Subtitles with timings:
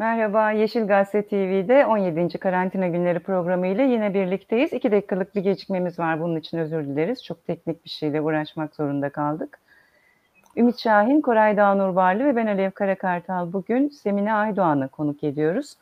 [0.00, 2.38] Merhaba, Yeşil Gazete TV'de 17.
[2.38, 4.72] Karantina Günleri programı ile yine birlikteyiz.
[4.72, 7.24] İki dakikalık bir gecikmemiz var, bunun için özür dileriz.
[7.24, 9.58] Çok teknik bir şeyle uğraşmak zorunda kaldık.
[10.56, 15.76] Ümit Şahin, Koray Dağnur Barlı ve ben Alev Karakartal bugün Semine Aydoğan'ı konuk ediyoruz.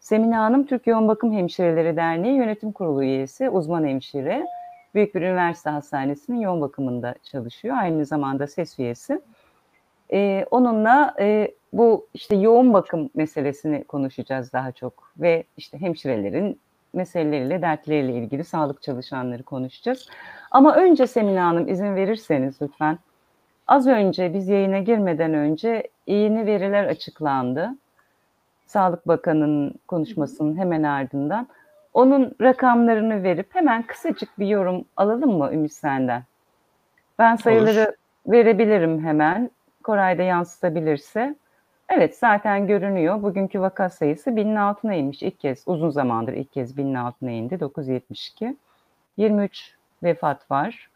[0.00, 4.46] Semine Hanım, Türk Yoğun Bakım Hemşireleri Derneği Yönetim Kurulu üyesi, uzman hemşire.
[4.94, 7.76] Büyük bir üniversite hastanesinin yoğun bakımında çalışıyor.
[7.80, 9.20] Aynı zamanda ses üyesi.
[10.12, 16.60] Ee, onunla e, bu işte yoğun bakım meselesini konuşacağız daha çok ve işte hemşirelerin
[16.92, 20.08] meseleleriyle, dertleriyle ilgili sağlık çalışanları konuşacağız.
[20.50, 22.98] Ama önce Semine Hanım izin verirseniz lütfen.
[23.66, 27.70] Az önce biz yayına girmeden önce yeni veriler açıklandı.
[28.66, 31.48] Sağlık Bakanı'nın konuşmasının hemen ardından.
[31.94, 36.22] Onun rakamlarını verip hemen kısacık bir yorum alalım mı Ümit senden?
[37.18, 38.32] Ben sayıları Olur.
[38.32, 39.50] verebilirim hemen.
[39.84, 41.34] Koray da yansıtabilirse.
[41.90, 43.22] Evet zaten görünüyor.
[43.22, 45.62] Bugünkü vaka sayısı binin altına inmiş ilk kez.
[45.66, 47.60] Uzun zamandır ilk kez binin altına indi.
[47.60, 48.56] 972.
[49.16, 50.90] 23 vefat var.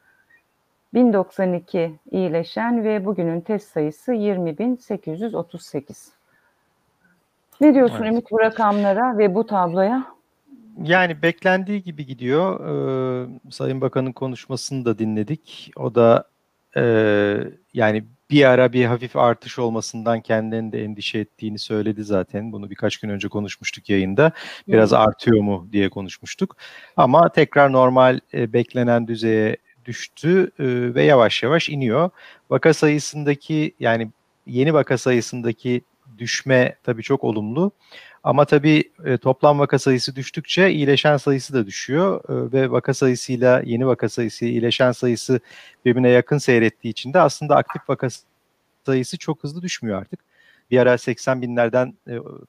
[0.94, 6.08] 1092 iyileşen ve bugünün test sayısı 20.838.
[7.60, 8.12] Ne diyorsun evet.
[8.12, 10.04] Ümit bu rakamlara ve bu tabloya?
[10.82, 12.60] Yani beklendiği gibi gidiyor.
[12.60, 15.70] Ee, Sayın Bakan'ın konuşmasını da dinledik.
[15.76, 16.24] O da
[16.76, 16.82] e,
[17.74, 22.52] yani bir ara bir hafif artış olmasından kendilerinin de endişe ettiğini söyledi zaten.
[22.52, 24.32] Bunu birkaç gün önce konuşmuştuk yayında.
[24.68, 24.98] Biraz hmm.
[24.98, 26.56] artıyor mu diye konuşmuştuk.
[26.96, 32.10] Ama tekrar normal e, beklenen düzeye düştü e, ve yavaş yavaş iniyor.
[32.50, 34.10] Vaka sayısındaki yani
[34.46, 35.82] yeni vaka sayısındaki
[36.18, 37.72] düşme tabii çok olumlu.
[38.24, 43.62] Ama tabii e, toplam vaka sayısı düştükçe iyileşen sayısı da düşüyor e, ve vaka sayısıyla
[43.64, 45.40] yeni vaka sayısı, iyileşen sayısı
[45.84, 48.08] birbirine yakın seyrettiği için de aslında aktif vaka
[48.86, 50.20] sayısı çok hızlı düşmüyor artık.
[50.70, 51.94] Bir ara 80 binlerden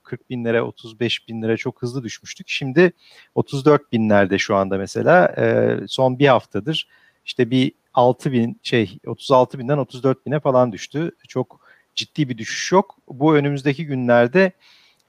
[0.04, 2.50] 40 e, binlere, 35 binlere çok hızlı düşmüştük.
[2.50, 2.94] Şimdi
[3.36, 6.88] 34 binlerde şu anda mesela e, son bir haftadır
[7.26, 11.12] işte bir 6 bin şey 36 binden 34 bine falan düştü.
[11.28, 11.65] Çok
[11.96, 12.98] ciddi bir düşüş yok.
[13.08, 14.52] Bu önümüzdeki günlerde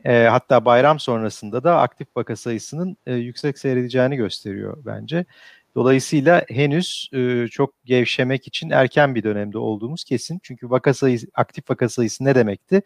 [0.04, 5.24] e, hatta bayram sonrasında da aktif vaka sayısının e, yüksek seyredeceğini gösteriyor bence.
[5.74, 10.40] Dolayısıyla henüz e, çok gevşemek için erken bir dönemde olduğumuz kesin.
[10.42, 12.82] Çünkü vaka sayısı, aktif vaka sayısı ne demekti?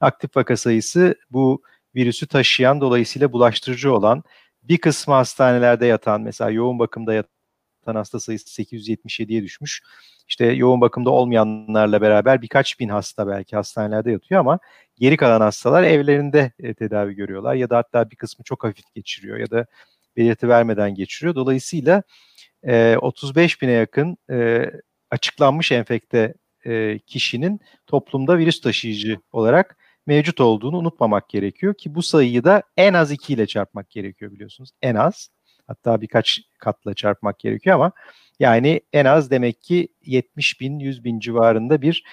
[0.00, 1.62] Aktif vaka sayısı bu
[1.94, 4.22] virüsü taşıyan dolayısıyla bulaştırıcı olan
[4.62, 7.41] bir kısmı hastanelerde yatan mesela yoğun bakımda yatan
[7.86, 9.82] hasta sayısı 877'ye düşmüş.
[10.28, 14.58] İşte yoğun bakımda olmayanlarla beraber birkaç bin hasta belki hastanelerde yatıyor ama
[14.96, 19.38] geri kalan hastalar evlerinde e, tedavi görüyorlar ya da hatta bir kısmı çok hafif geçiriyor
[19.38, 19.66] ya da
[20.16, 21.34] belirti vermeden geçiriyor.
[21.34, 22.02] Dolayısıyla
[22.62, 24.70] e, 35 bine yakın e,
[25.10, 26.34] açıklanmış enfekte
[26.66, 29.76] e, kişinin toplumda virüs taşıyıcı olarak
[30.06, 34.70] mevcut olduğunu unutmamak gerekiyor ki bu sayıyı da en az 2 ile çarpmak gerekiyor biliyorsunuz.
[34.82, 35.28] En az
[35.72, 37.92] hatta birkaç katla çarpmak gerekiyor ama
[38.38, 42.04] yani en az demek ki 70 bin 100 bin civarında bir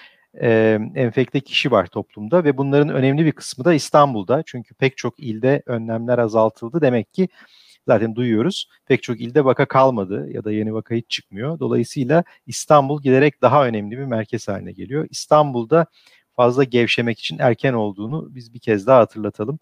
[0.42, 4.44] e, enfekte kişi var toplumda ve bunların önemli bir kısmı da İstanbul'da.
[4.46, 6.82] Çünkü pek çok ilde önlemler azaltıldı.
[6.82, 7.30] Demek ki
[7.88, 8.70] zaten duyuyoruz.
[8.86, 11.60] Pek çok ilde vaka kalmadı ya da yeni vaka hiç çıkmıyor.
[11.60, 15.08] Dolayısıyla İstanbul giderek daha önemli bir merkez haline geliyor.
[15.10, 15.86] İstanbul'da
[16.36, 19.60] fazla gevşemek için erken olduğunu biz bir kez daha hatırlatalım.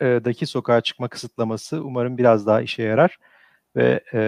[0.00, 3.18] Bayramdaki sokağa çıkma kısıtlaması umarım biraz daha işe yarar
[3.76, 4.20] ve e,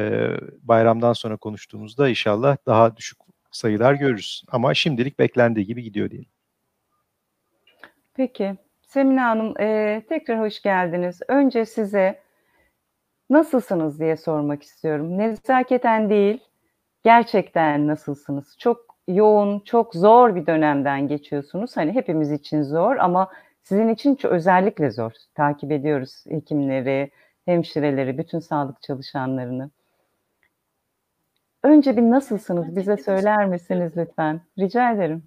[0.63, 3.19] bayramdan sonra konuştuğumuzda inşallah daha düşük
[3.51, 4.45] sayılar görürüz.
[4.49, 6.31] Ama şimdilik beklendiği gibi gidiyor diyelim.
[8.15, 8.57] Peki.
[8.83, 11.21] Semine Hanım e, tekrar hoş geldiniz.
[11.29, 12.21] Önce size
[13.31, 15.19] nasılsınız diye sormak istiyorum.
[15.19, 16.39] Nezaketen değil,
[17.05, 18.57] gerçekten nasılsınız?
[18.59, 21.77] Çok yoğun, çok zor bir dönemden geçiyorsunuz.
[21.77, 23.29] Hani hepimiz için zor ama
[23.67, 25.13] sizin için özellikle zor.
[25.35, 27.11] Takip ediyoruz hekimleri,
[27.45, 29.71] hemşireleri, bütün sağlık çalışanlarını.
[31.63, 34.41] Önce bir nasılsınız bize söyler misiniz lütfen?
[34.59, 35.23] Rica ederim.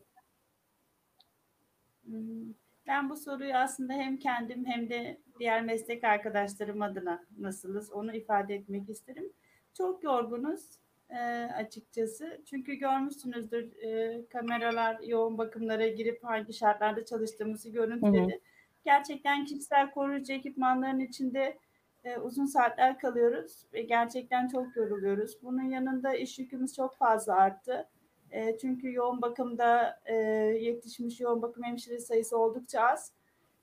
[2.06, 2.54] Hmm,
[2.88, 8.56] ben bu soruyu aslında hem kendim hem de diğer meslek arkadaşlarım adına nasılız onu ifade
[8.56, 9.34] etmek isterim.
[9.78, 10.70] Çok yorgunuz
[11.10, 11.20] e,
[11.56, 12.42] açıkçası.
[12.46, 18.32] Çünkü görmüşsünüzdür e, kameralar yoğun bakımlara girip hangi şartlarda çalıştığımızı görüntüledi.
[18.32, 18.40] Hı hı.
[18.86, 21.58] Gerçekten kişisel koruyucu ekipmanların içinde
[22.04, 25.44] e, uzun saatler kalıyoruz ve gerçekten çok yoruluyoruz.
[25.44, 27.90] Bunun yanında iş yükümüz çok fazla arttı.
[28.32, 30.16] E, çünkü yoğun bakımda e,
[30.62, 33.14] yetişmiş yoğun bakım hemşire sayısı oldukça az.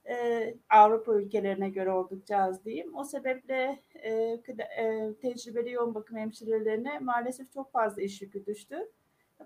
[0.09, 2.97] E, Avrupa ülkelerine göre oldukça az diyeyim.
[2.97, 4.13] O sebeple e,
[4.79, 8.89] e, tecrübeli yoğun bakım hemşirelerine maalesef çok fazla iş yükü düştü.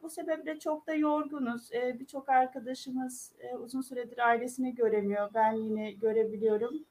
[0.02, 1.72] Bu sebeple çok da yorgunuz.
[1.72, 5.30] E, Birçok arkadaşımız e, uzun süredir ailesini göremiyor.
[5.34, 6.84] Ben yine görebiliyorum.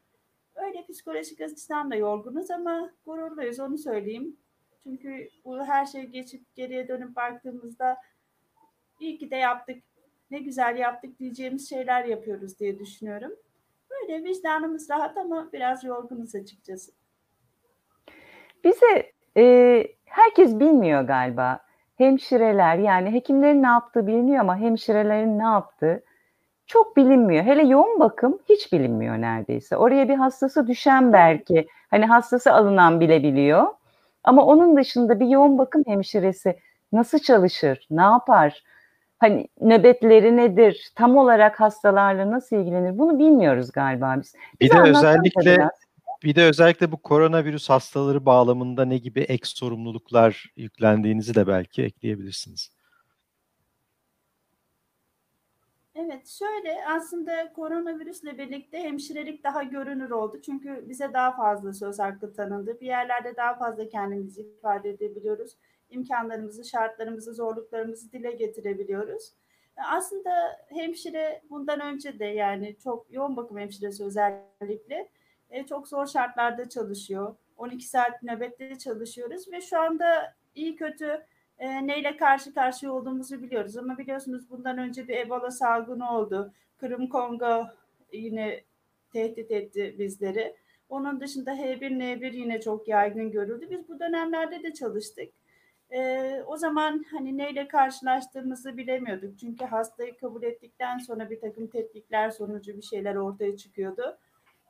[0.56, 4.38] Öyle psikolojik açıdan da yorgunuz ama gururluyuz onu söyleyeyim.
[4.84, 7.98] Çünkü bu her şey geçip geriye dönüp baktığımızda
[9.00, 9.84] iyi ki de yaptık,
[10.32, 13.32] ne güzel yaptık diyeceğimiz şeyler yapıyoruz diye düşünüyorum.
[14.10, 16.92] Böyle vicdanımız rahat ama biraz yorgunuz açıkçası.
[18.64, 21.60] Bize e, herkes bilmiyor galiba.
[21.98, 26.04] Hemşireler yani hekimlerin ne yaptığı biliniyor ama hemşirelerin ne yaptığı
[26.66, 27.44] çok bilinmiyor.
[27.44, 29.78] Hele yoğun bakım hiç bilinmiyor neredeyse.
[29.78, 33.68] Oraya bir hastası düşen belki hani hastası alınan bile biliyor.
[34.24, 36.60] Ama onun dışında bir yoğun bakım hemşiresi
[36.92, 38.64] nasıl çalışır, ne yapar,
[39.20, 44.34] hani nöbetleri nedir, tam olarak hastalarla nasıl ilgilenir bunu bilmiyoruz galiba biz.
[44.62, 45.70] Bir Bize de özellikle biraz.
[46.24, 52.72] bir de özellikle bu koronavirüs hastaları bağlamında ne gibi ek sorumluluklar yüklendiğinizi de belki ekleyebilirsiniz.
[55.96, 60.42] Evet, şöyle aslında koronavirüsle birlikte hemşirelik daha görünür oldu.
[60.46, 62.80] Çünkü bize daha fazla söz hakkı tanındı.
[62.82, 65.56] Bir yerlerde daha fazla kendimizi ifade edebiliyoruz.
[65.90, 69.34] İmkanlarımızı, şartlarımızı, zorluklarımızı dile getirebiliyoruz.
[69.78, 75.10] Aslında hemşire bundan önce de yani çok yoğun bakım hemşiresi özellikle
[75.50, 77.36] e, çok zor şartlarda çalışıyor.
[77.58, 81.26] 12 saat nöbette çalışıyoruz ve şu anda iyi kötü
[81.60, 83.78] e, neyle karşı karşıya olduğumuzu biliyoruz.
[83.78, 86.54] Ama biliyorsunuz bundan önce bir Ebola salgını oldu.
[86.78, 87.66] Kırım Kongo
[88.14, 88.64] yine
[89.14, 90.56] tehdit etti bizleri.
[90.90, 93.68] Onun dışında H1N1 yine çok yaygın görüldü.
[93.70, 95.30] Biz bu dönemlerde de çalıştık.
[95.92, 99.40] E, o zaman hani neyle karşılaştığımızı bilemiyorduk.
[99.40, 104.18] Çünkü hastayı kabul ettikten sonra bir takım tetkikler sonucu bir şeyler ortaya çıkıyordu.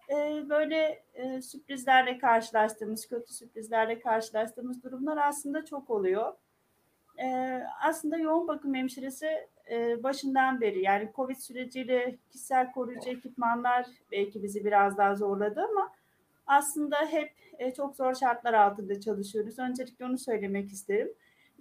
[0.10, 0.16] E,
[0.50, 6.33] böyle e, sürprizlerle karşılaştığımız, kötü sürprizlerle karşılaştığımız durumlar aslında çok oluyor
[7.19, 14.44] e, aslında yoğun bakım hemşiresi e, başından beri yani COVID süreciyle kişisel koruyucu ekipmanlar belki
[14.44, 15.92] bizi biraz daha zorladı ama
[16.50, 19.60] aslında hep e, çok zor şartlar altında çalışıyoruz.
[19.60, 21.13] Öncelikle onu söylemek isterim.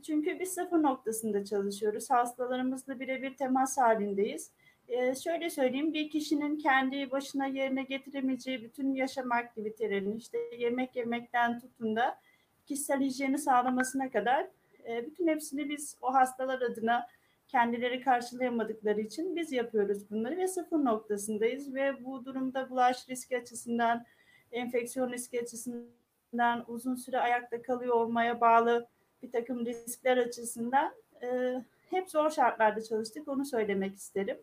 [0.07, 2.11] Çünkü biz sıfır noktasında çalışıyoruz.
[2.11, 4.51] Hastalarımızla birebir temas halindeyiz.
[4.89, 11.61] E, şöyle söyleyeyim, bir kişinin kendi başına yerine getiremeyeceği bütün yaşam aktivitelerini, işte yemek yemekten
[11.61, 12.19] tutun da
[12.67, 14.47] kişisel hijyeni sağlamasına kadar
[14.89, 17.07] e, bütün hepsini biz o hastalar adına
[17.49, 24.05] kendileri karşılayamadıkları için biz yapıyoruz bunları ve sıfır noktasındayız ve bu durumda bulaş riski açısından,
[24.53, 28.89] enfeksiyon riski açısından uzun süre ayakta kalıyor olmaya bağlı
[29.23, 31.57] bir takım riskler açısından e,
[31.91, 33.29] hep zor şartlarda çalıştık.
[33.29, 34.39] Onu söylemek isterim.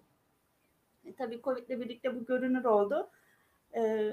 [1.05, 3.09] E, tabii Covid ile birlikte bu görünür oldu.
[3.75, 4.11] E,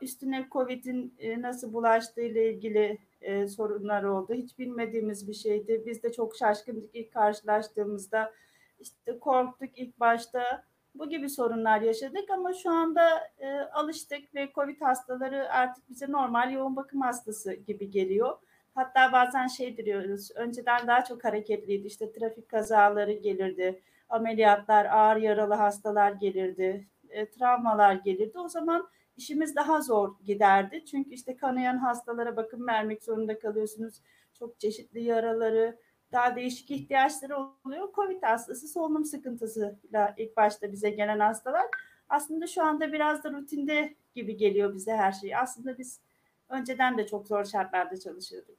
[0.00, 4.34] üstüne Covid'in e, nasıl bulaştığı ile ilgili e, sorunlar oldu.
[4.34, 5.82] Hiç bilmediğimiz bir şeydi.
[5.86, 8.32] Biz de çok şaşkındık ilk karşılaştığımızda.
[8.80, 10.64] İşte korktuk ilk başta.
[10.94, 16.52] Bu gibi sorunlar yaşadık ama şu anda e, alıştık ve COVID hastaları artık bize normal
[16.52, 18.38] yoğun bakım hastası gibi geliyor.
[18.74, 21.86] Hatta bazen şey diyoruz, önceden daha çok hareketliydi.
[21.86, 28.38] İşte trafik kazaları gelirdi, ameliyatlar, ağır yaralı hastalar gelirdi, e, travmalar gelirdi.
[28.38, 30.84] O zaman işimiz daha zor giderdi.
[30.84, 34.02] Çünkü işte kanayan hastalara bakım vermek zorunda kalıyorsunuz.
[34.34, 35.78] Çok çeşitli yaraları,
[36.12, 37.88] daha değişik ihtiyaçları oluyor.
[37.94, 41.66] Covid hastası solunum sıkıntısıyla ilk başta bize gelen hastalar.
[42.08, 45.36] Aslında şu anda biraz da rutinde gibi geliyor bize her şey.
[45.36, 46.00] Aslında biz
[46.48, 48.56] önceden de çok zor şartlarda çalışıyorduk.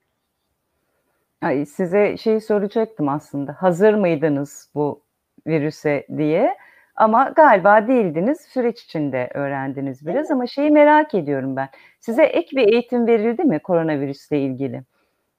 [1.42, 3.54] Ay, size şey soracaktım aslında.
[3.54, 5.02] Hazır mıydınız bu
[5.48, 6.58] virüse diye?
[6.96, 8.42] Ama galiba değildiniz.
[8.42, 10.32] Süreç içinde öğrendiniz biraz Evet.
[10.32, 11.70] ama şeyi merak ediyorum ben.
[12.00, 14.84] Size ek bir eğitim verildi mi koronavirüsle ilgili?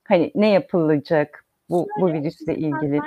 [0.05, 3.01] Hani ne yapılacak bu bu Şöyle, virüsle bizim ilgili?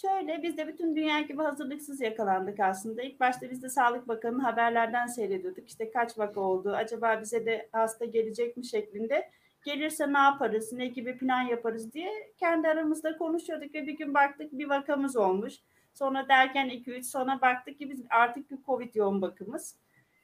[0.00, 3.02] Şöyle biz de bütün dünya gibi hazırlıksız yakalandık aslında.
[3.02, 5.68] İlk başta biz de Sağlık Bakanı'nın haberlerden seyrediyorduk.
[5.68, 9.30] İşte kaç vaka oldu, acaba bize de hasta gelecek mi şeklinde.
[9.64, 14.52] Gelirse ne yaparız, ne gibi plan yaparız diye kendi aramızda konuşuyorduk ve bir gün baktık
[14.52, 15.54] bir vakamız olmuş.
[15.94, 19.76] Sonra derken 2-3 sonra baktık ki biz artık bir Covid yoğun bakımız.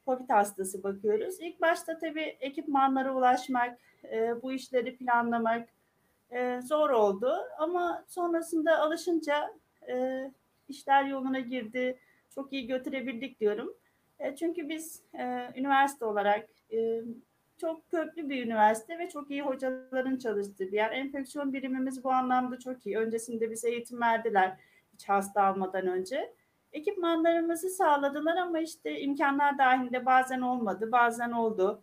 [0.07, 1.41] Covid hastası bakıyoruz.
[1.41, 5.69] İlk başta tabii ekipmanlara ulaşmak, e, bu işleri planlamak
[6.31, 7.35] e, zor oldu.
[7.59, 9.55] Ama sonrasında alışınca
[9.89, 10.25] e,
[10.69, 11.99] işler yoluna girdi.
[12.35, 13.75] Çok iyi götürebildik diyorum.
[14.19, 17.01] E, çünkü biz e, üniversite olarak e,
[17.57, 20.91] çok köklü bir üniversite ve çok iyi hocaların çalıştığı bir yer.
[20.91, 22.99] Enfeksiyon birimimiz bu anlamda çok iyi.
[22.99, 24.57] Öncesinde bize eğitim verdiler
[24.95, 26.35] hiç hasta almadan önce.
[26.73, 31.83] Ekipmanlarımızı sağladılar ama işte imkanlar dahilinde bazen olmadı, bazen oldu.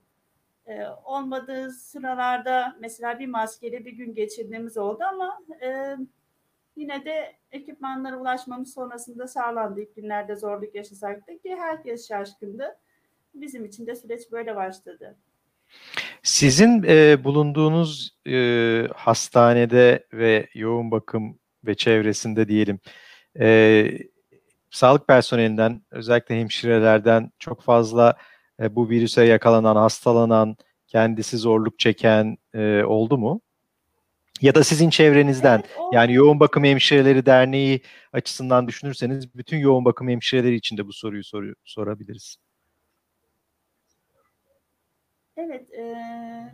[0.65, 5.97] E, olmadığı sıralarda mesela bir maskeyle bir gün geçirdiğimiz oldu ama e,
[6.75, 9.81] yine de ekipmanlara ulaşmamız sonrasında sağlandı.
[9.81, 12.79] İlk günlerde zorluk yaşasak da ki herkes şaşkındı.
[13.33, 15.17] Bizim için de süreç böyle başladı.
[16.23, 22.79] Sizin e, bulunduğunuz e, hastanede ve yoğun bakım ve çevresinde diyelim
[23.39, 23.89] e,
[24.71, 28.17] sağlık personelinden özellikle hemşirelerden çok fazla
[28.59, 30.57] e, bu virüse yakalanan, hastalanan,
[30.87, 33.41] kendisi zorluk çeken e, oldu mu?
[34.41, 37.81] Ya da sizin çevrenizden Evet, o- yani Yoğun Bakım Hemşireleri Derneği
[38.13, 42.35] açısından düşünürseniz bütün yoğun bakım hemşireleri için de bu soruyu soru, sorabiliriz.
[45.37, 46.51] Evet, eee,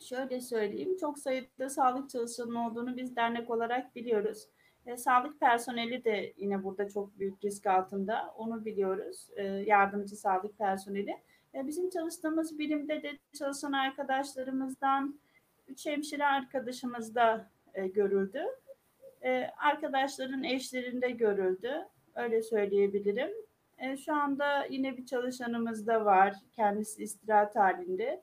[0.00, 4.38] şöyle söyleyeyim, çok sayıda sağlık çalışanının olduğunu biz dernek olarak biliyoruz.
[4.86, 9.28] E, sağlık personeli de yine burada çok büyük risk altında, onu biliyoruz.
[9.36, 11.16] E, yardımcı sağlık personeli.
[11.54, 15.20] E, bizim çalıştığımız birimde de çalışan arkadaşlarımızdan
[15.68, 18.42] üç hemşire arkadaşımız da e, görüldü.
[19.22, 23.30] E, arkadaşların eşlerinde görüldü, öyle söyleyebilirim.
[23.78, 26.34] E, şu anda yine bir çalışanımız da var.
[26.52, 28.22] Kendisi istirahat halinde.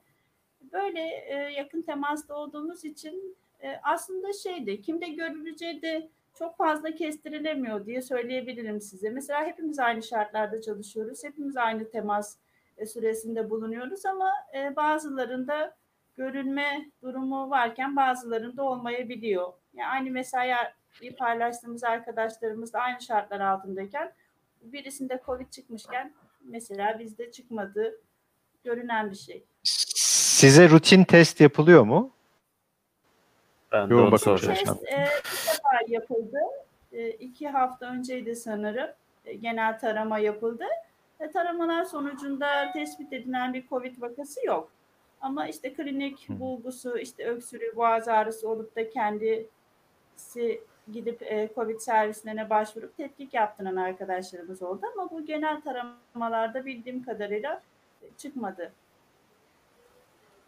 [0.72, 6.08] Böyle e, yakın temasta olduğumuz için e, aslında şeydi, kimde görüleceği de
[6.40, 9.10] çok fazla kestirilemiyor diye söyleyebilirim size.
[9.10, 11.24] Mesela hepimiz aynı şartlarda çalışıyoruz.
[11.24, 12.36] Hepimiz aynı temas
[12.76, 15.76] e, süresinde bulunuyoruz ama e, bazılarında
[16.16, 19.52] görülme durumu varken bazılarında olmayabiliyor.
[19.74, 20.54] Yani aynı mesai
[21.18, 24.12] paylaştığımız arkadaşlarımız da aynı şartlar altındayken
[24.62, 28.00] birisinde Covid çıkmışken mesela bizde çıkmadı
[28.64, 29.44] görünen bir şey.
[29.64, 32.12] Size rutin test yapılıyor mu?
[33.72, 34.36] Ben de Yoğun onu bakım.
[34.36, 35.08] Test e,
[35.72, 36.38] defa yapıldı.
[36.92, 38.90] E, iki hafta önceydi sanırım.
[39.24, 40.64] E, genel tarama yapıldı.
[41.20, 44.72] E, taramalar sonucunda tespit edilen bir Covid vakası yok.
[45.20, 50.60] Ama işte klinik bulgusu, işte öksürüğü, boğaz ağrısı olup da kendisi
[50.92, 54.80] gidip e, Covid servislerine başvurup tetkik yaptıran arkadaşlarımız oldu.
[54.94, 57.62] Ama bu genel taramalarda bildiğim kadarıyla
[58.16, 58.72] çıkmadı.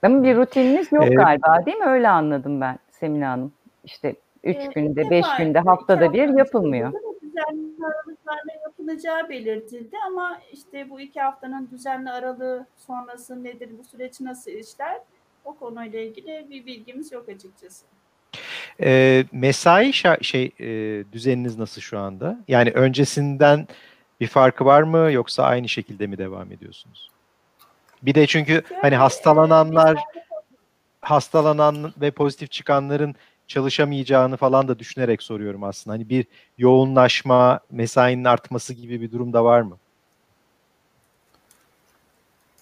[0.02, 1.86] Ama bir rutininiz yok Ee, galiba değil mi?
[1.86, 3.52] Öyle anladım ben Semine Hanım.
[3.84, 4.14] İşte
[4.44, 6.92] üç Ee, günde, beş defa, günde, haftada bir yapılmıyor.
[7.22, 14.20] Düzenli aralıklarla yapılacağı belirtildi ama işte bu iki haftanın düzenli aralığı sonrası nedir, bu süreç
[14.20, 14.98] nasıl işler
[15.44, 17.84] o konuyla ilgili bir bilgimiz yok açıkçası.
[18.80, 20.66] E, mesai şa- şey e,
[21.12, 22.38] düzeniniz nasıl şu anda?
[22.48, 23.68] Yani öncesinden
[24.20, 27.10] bir farkı var mı yoksa aynı şekilde mi devam ediyorsunuz?
[28.02, 29.98] Bir de çünkü hani e, hastalananlar,
[31.00, 33.14] hastalanan ve pozitif çıkanların
[33.46, 35.94] çalışamayacağını falan da düşünerek soruyorum aslında.
[35.94, 36.26] Hani bir
[36.58, 39.78] yoğunlaşma, mesainin artması gibi bir durum da var mı?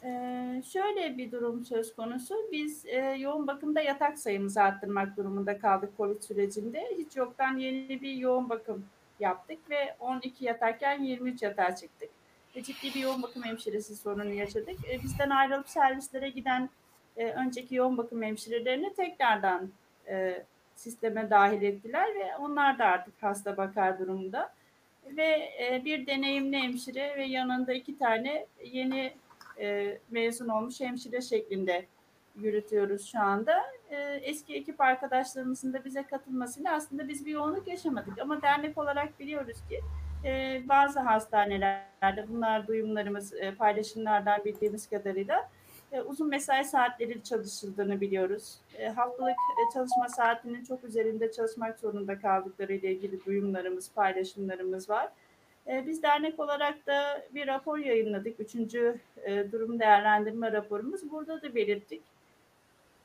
[0.05, 2.35] Ee, şöyle bir durum söz konusu.
[2.53, 6.85] Biz e, yoğun bakımda yatak sayımızı arttırmak durumunda kaldık COVID sürecinde.
[6.99, 8.85] Hiç yoktan yeni bir yoğun bakım
[9.21, 12.11] yaptık ve 12 yatarken 23 yatağa çıktık.
[12.57, 14.77] Ve ciddi bir yoğun bakım hemşiresi sorunu yaşadık.
[14.91, 16.71] E, bizden ayrılıp servislere giden
[17.17, 19.71] e, önceki yoğun bakım hemşirelerini tekrardan
[20.09, 20.45] e,
[20.81, 24.53] sisteme dahil ettiler ve onlar da artık hasta bakar durumda.
[25.17, 29.13] Ve e, bir deneyimli hemşire ve yanında iki tane yeni
[29.61, 31.87] e, mezun olmuş hemşire şeklinde
[32.37, 33.63] yürütüyoruz şu anda.
[33.91, 38.19] E, eski ekip arkadaşlarımızın da bize katılmasıyla aslında biz bir yoğunluk yaşamadık.
[38.19, 39.81] Ama dernek olarak biliyoruz ki
[40.69, 45.49] bazı hastanelerde bunlar duyumlarımız, e, paylaşımlardan bildiğimiz kadarıyla
[46.07, 48.59] uzun mesai saatleri çalışıldığını biliyoruz.
[48.79, 55.09] E, haftalık e, çalışma saatinin çok üzerinde çalışmak zorunda kaldıkları ile ilgili duyumlarımız, paylaşımlarımız var.
[55.67, 58.41] E, biz dernek olarak da bir rapor yayınladık.
[58.41, 61.11] Üçüncü e, durum değerlendirme raporumuz.
[61.11, 62.03] Burada da belirttik.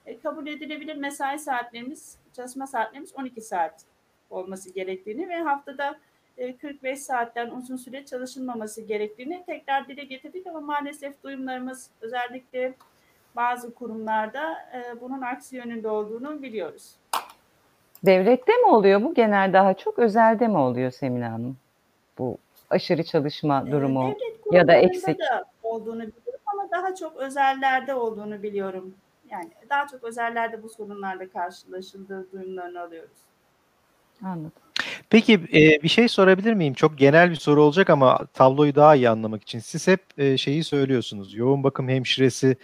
[0.06, 3.86] E, kabul edilebilir mesai saatlerimiz, çalışma saatlerimiz 12 saat
[4.30, 5.96] olması gerektiğini ve haftada e,
[6.62, 12.74] 45 saatten uzun süre çalışılmaması gerektiğini tekrar dile getirdik ama maalesef duyumlarımız özellikle
[13.36, 16.96] bazı kurumlarda e, bunun aksi yönünde olduğunu biliyoruz.
[18.06, 21.58] Devlette mi oluyor bu genel daha çok, özelde mi oluyor Semine Hanım?
[22.18, 22.38] Bu
[22.70, 24.14] aşırı çalışma E, durumu.
[24.52, 25.20] ya da eksik.
[25.20, 28.96] da olduğunu biliyorum ama daha çok özellerde olduğunu biliyorum.
[29.32, 33.18] Yani daha çok özellerde bu sorunlarla karşılaşıldığı duyumlarını alıyoruz.
[34.24, 34.52] Anladım.
[35.10, 36.74] Peki e, bir şey sorabilir miyim?
[36.74, 39.60] Çok genel bir soru olacak ama tabloyu daha iyi anlamak için.
[39.60, 41.34] Siz hep e, şeyi söylüyorsunuz.
[41.34, 42.56] Yoğun bakım hemşiresi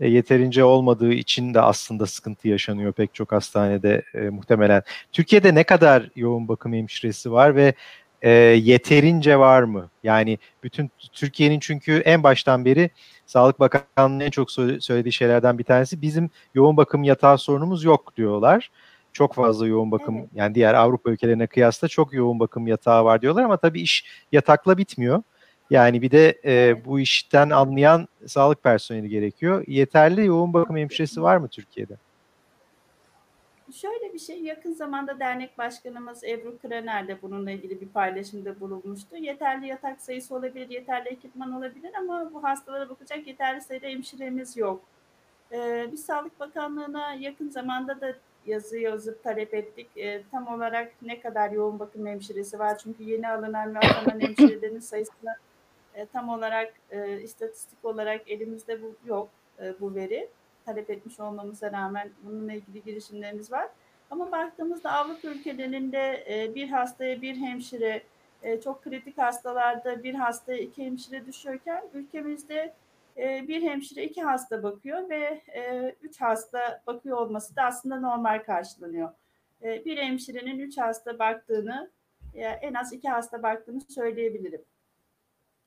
[0.00, 4.82] e, yeterince olmadığı için de aslında sıkıntı yaşanıyor pek çok hastanede e, muhtemelen.
[5.12, 7.74] Türkiye'de ne kadar yoğun bakım hemşiresi var ve
[8.22, 9.90] e, yeterince var mı?
[10.02, 12.90] Yani bütün Türkiye'nin çünkü en baştan beri
[13.26, 18.70] Sağlık Bakanlığı'nın en çok söylediği şeylerden bir tanesi bizim yoğun bakım yatağı sorunumuz yok diyorlar.
[19.14, 20.28] Çok fazla yoğun bakım evet.
[20.34, 24.78] yani diğer Avrupa ülkelerine kıyasla çok yoğun bakım yatağı var diyorlar ama tabii iş yatakla
[24.78, 25.22] bitmiyor.
[25.70, 29.64] Yani bir de e, bu işten anlayan sağlık personeli gerekiyor.
[29.66, 31.96] Yeterli yoğun bakım hemşiresi var mı Türkiye'de?
[33.72, 39.16] Şöyle bir şey yakın zamanda dernek başkanımız Ebru Kraner de bununla ilgili bir paylaşımda bulunmuştu.
[39.16, 44.80] Yeterli yatak sayısı olabilir, yeterli ekipman olabilir ama bu hastalara bakacak yeterli sayıda hemşiremiz yok.
[45.52, 48.14] Ee, biz Sağlık Bakanlığı'na yakın zamanda da
[48.46, 49.88] yazı yazıp talep ettik.
[49.96, 52.78] E, tam olarak ne kadar yoğun bakım hemşiresi var?
[52.78, 55.36] Çünkü yeni alınan ve atanan hemşirelerin sayısını
[55.94, 59.28] e, tam olarak e, istatistik olarak elimizde bu yok
[59.62, 60.28] e, bu veri.
[60.66, 63.68] Talep etmiş olmamıza rağmen bununla ilgili girişimlerimiz var.
[64.10, 68.02] Ama baktığımızda Avrupa ülkelerinde e, bir hastaya bir hemşire,
[68.42, 72.74] e, çok kritik hastalarda bir hastaya iki hemşire düşüyorken ülkemizde
[73.16, 78.42] e, bir hemşire iki hasta bakıyor ve e, üç hasta bakıyor olması da aslında normal
[78.42, 79.08] karşılanıyor.
[79.62, 81.90] E, bir hemşirenin üç hasta baktığını,
[82.34, 84.62] e, en az iki hasta baktığını söyleyebilirim.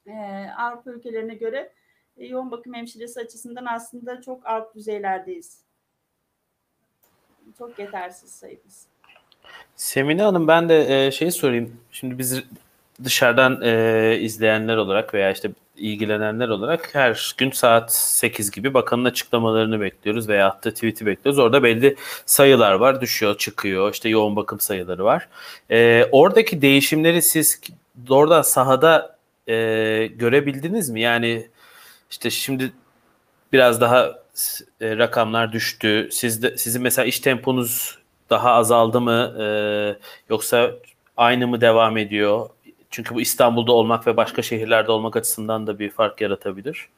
[0.07, 0.13] E,
[0.57, 1.73] Avrupa ülkelerine göre
[2.17, 5.61] e, yoğun bakım hemşiresi açısından aslında çok alt düzeylerdeyiz.
[7.57, 8.87] Çok yetersiz sayımız.
[9.75, 11.79] Semine Hanım ben de şey sorayım.
[11.91, 12.43] Şimdi biz
[13.03, 13.61] dışarıdan
[14.21, 20.47] izleyenler olarak veya işte ilgilenenler olarak her gün saat 8 gibi bakanın açıklamalarını bekliyoruz veya
[20.47, 21.39] attığı tweet'i bekliyoruz.
[21.39, 23.01] Orada belli sayılar var.
[23.01, 23.93] Düşüyor, çıkıyor.
[23.93, 25.27] İşte yoğun bakım sayıları var.
[25.71, 27.61] E, oradaki değişimleri siz
[28.07, 29.17] doğrudan sahada
[29.47, 29.53] e,
[30.15, 31.01] görebildiniz mi?
[31.01, 31.47] Yani
[32.11, 32.71] işte şimdi
[33.53, 34.05] biraz daha
[34.81, 36.09] e, rakamlar düştü.
[36.11, 37.97] Siz de, sizin mesela iş temponuz
[38.29, 39.35] daha azaldı mı?
[39.39, 39.45] E,
[40.29, 40.71] yoksa
[41.17, 42.49] aynı mı devam ediyor?
[42.89, 46.89] Çünkü bu İstanbul'da olmak ve başka şehirlerde olmak açısından da bir fark yaratabilir.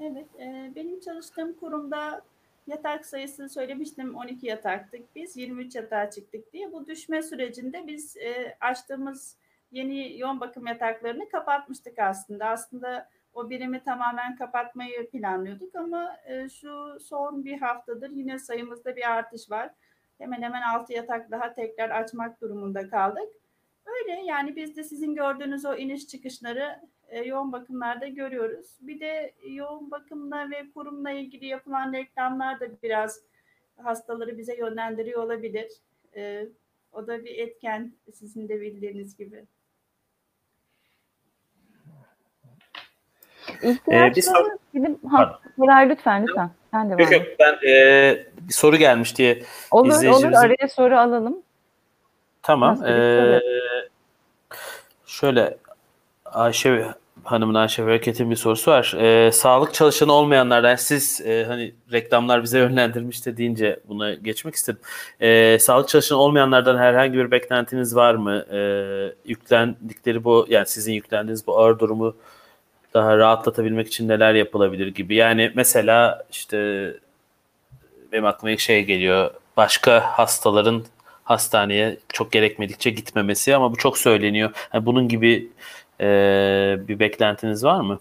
[0.00, 2.22] Evet, e, benim çalıştığım kurumda
[2.66, 6.72] yatak sayısını söylemiştim 12 yataktık biz 23 yatağa çıktık diye.
[6.72, 9.36] Bu düşme sürecinde biz e, açtığımız
[9.72, 12.46] yeni yoğun bakım yataklarını kapatmıştık aslında.
[12.46, 19.10] Aslında o birimi tamamen kapatmayı planlıyorduk ama e, şu son bir haftadır yine sayımızda bir
[19.10, 19.70] artış var.
[20.18, 23.28] Hemen hemen 6 yatak daha tekrar açmak durumunda kaldık.
[23.88, 28.66] Öyle yani biz de sizin gördüğünüz o iniş çıkışları e, yoğun bakımlarda görüyoruz.
[28.80, 33.20] Bir de yoğun bakımla ve kurumla ilgili yapılan reklamlar da biraz
[33.82, 35.72] hastaları bize yönlendiriyor olabilir.
[36.16, 36.46] E,
[36.92, 39.44] o da bir etken sizin de bildiğiniz gibi.
[43.62, 44.58] İhtiyaçları ee, bir soru...
[44.74, 44.98] Bizim...
[45.90, 46.50] Lütfen lütfen.
[46.70, 50.28] Sen de yok yok ben e, bir soru gelmiş diye olur, izleyicimizin...
[50.28, 51.42] Olur araya soru alalım.
[52.42, 52.84] Tamam.
[52.84, 53.40] Ee,
[55.08, 55.58] şöyle
[56.24, 56.94] Ayşe
[57.24, 58.94] Hanım'ın Ayşe Bereket'in bir sorusu var.
[58.98, 64.80] Ee, sağlık çalışanı olmayanlardan siz e, hani reklamlar bize yönlendirmişti deyince buna geçmek istedim.
[65.20, 68.44] Ee, sağlık çalışanı olmayanlardan herhangi bir beklentiniz var mı?
[68.52, 72.16] Ee, yüklendikleri bu yani sizin yüklendiğiniz bu ağır durumu
[72.94, 75.14] daha rahatlatabilmek için neler yapılabilir gibi.
[75.14, 76.92] Yani mesela işte
[78.12, 79.30] benim aklıma ilk şey geliyor.
[79.56, 80.84] Başka hastaların
[81.28, 84.68] hastaneye çok gerekmedikçe gitmemesi ama bu çok söyleniyor.
[84.74, 85.50] Yani bunun gibi
[86.00, 86.06] e,
[86.88, 88.00] bir beklentiniz var mı?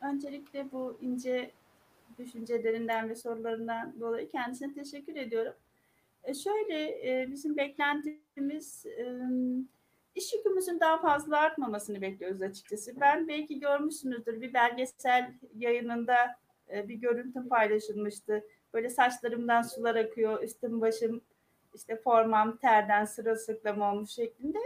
[0.00, 1.50] Öncelikle bu ince
[2.18, 5.52] düşüncelerinden ve sorularından dolayı kendisine teşekkür ediyorum.
[6.24, 9.04] E şöyle e, bizim beklentimiz e,
[10.14, 13.00] iş yükümüzün daha fazla artmamasını bekliyoruz açıkçası.
[13.00, 16.16] Ben belki görmüşsünüzdür bir belgesel yayınında
[16.74, 21.20] e, bir görüntüm paylaşılmıştı Böyle saçlarımdan sular akıyor, üstüm başım
[21.74, 24.58] işte formam terden sırılsıklam olmuş şeklinde.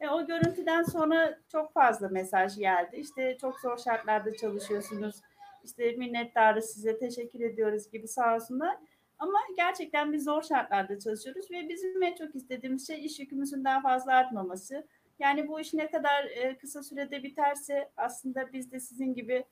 [0.00, 2.96] E, o görüntüden sonra çok fazla mesaj geldi.
[2.96, 5.16] İşte çok zor şartlarda çalışıyorsunuz.
[5.64, 8.76] İşte minnettarız size teşekkür ediyoruz gibi sağ olsunlar.
[9.18, 13.80] Ama gerçekten biz zor şartlarda çalışıyoruz ve bizim en çok istediğimiz şey iş yükümüzün daha
[13.80, 14.86] fazla artmaması.
[15.18, 19.44] Yani bu iş ne kadar e, kısa sürede biterse aslında biz de sizin gibi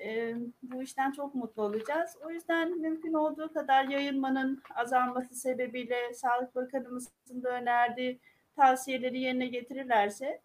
[0.00, 2.16] e, bu işten çok mutlu olacağız.
[2.24, 8.20] O yüzden mümkün olduğu kadar yayılmanın azalması sebebiyle Sağlık Bakanımızın da önerdiği
[8.56, 10.40] tavsiyeleri yerine getirirlerse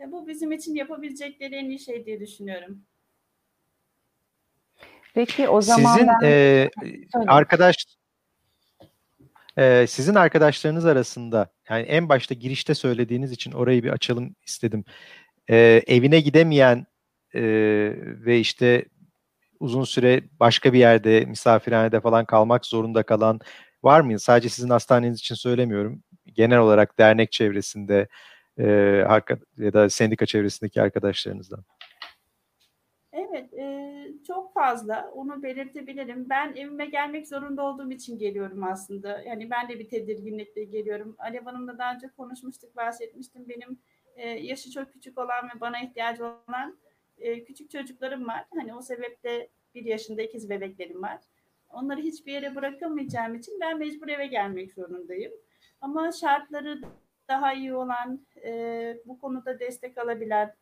[0.00, 2.82] e, bu bizim için yapabilecekleri en iyi şey diye düşünüyorum.
[5.14, 6.28] Peki o zaman Sizin ben...
[6.30, 6.70] e,
[7.26, 7.76] arkadaş
[9.58, 14.84] e, sizin arkadaşlarınız arasında yani en başta girişte söylediğiniz için orayı bir açalım istedim.
[15.50, 16.86] E, evine gidemeyen
[17.34, 17.42] e,
[17.98, 18.84] ve işte
[19.60, 23.40] uzun süre başka bir yerde misafirhanede falan kalmak zorunda kalan
[23.82, 24.18] var mı?
[24.18, 26.02] Sadece sizin hastaneniz için söylemiyorum.
[26.32, 28.08] genel olarak dernek çevresinde
[28.58, 28.64] e,
[29.58, 31.64] ya da sendika çevresindeki arkadaşlarınızdan?
[33.12, 33.84] Evet, e,
[34.26, 35.10] çok fazla.
[35.14, 36.30] Onu belirtebilirim.
[36.30, 39.22] Ben evime gelmek zorunda olduğum için geliyorum aslında.
[39.22, 41.16] Yani ben de bir tedirginlikle geliyorum.
[41.18, 43.48] Alev Hanım'la daha önce konuşmuştuk, bahsetmiştim.
[43.48, 43.78] Benim
[44.16, 46.78] e, yaşı çok küçük olan ve bana ihtiyacı olan
[47.18, 48.44] e, küçük çocuklarım var.
[48.54, 51.20] Hani o sebeple bir yaşında ikiz bebeklerim var.
[51.70, 55.32] Onları hiçbir yere bırakamayacağım için ben mecbur eve gelmek zorundayım.
[55.80, 56.80] Ama şartları
[57.28, 60.54] daha iyi olan, e, bu konuda destek alabilen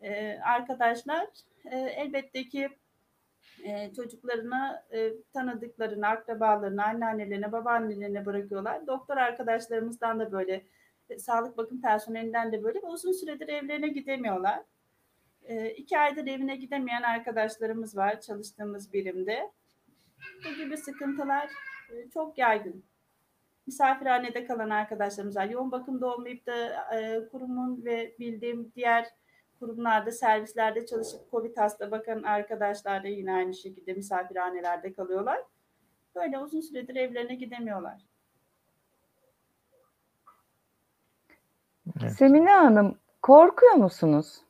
[0.00, 1.26] e, arkadaşlar
[1.64, 2.68] e, elbette ki
[3.64, 8.86] e, çocuklarına e, tanıdıklarını, akrabalarını, anneannelerine, babaannelerine bırakıyorlar.
[8.86, 10.66] Doktor arkadaşlarımızdan da böyle,
[11.10, 14.62] e, sağlık bakım personelinden de böyle uzun süredir evlerine gidemiyorlar.
[15.46, 19.50] E, iki aydır evine gidemeyen arkadaşlarımız var çalıştığımız birimde.
[20.44, 21.50] Bu gibi sıkıntılar
[21.90, 22.84] e, çok yaygın.
[23.66, 25.44] Misafirhanede kalan arkadaşlarımız var.
[25.44, 29.06] Yoğun bakımda olmayıp da e, kurumun ve bildiğim diğer
[29.58, 35.42] kurumlarda, servislerde çalışıp COVID hasta bakan arkadaşlar da yine aynı şekilde misafirhanelerde kalıyorlar.
[36.14, 38.06] Böyle uzun süredir evlerine gidemiyorlar.
[42.00, 42.12] Evet.
[42.12, 44.45] Semine Hanım, korkuyor musunuz?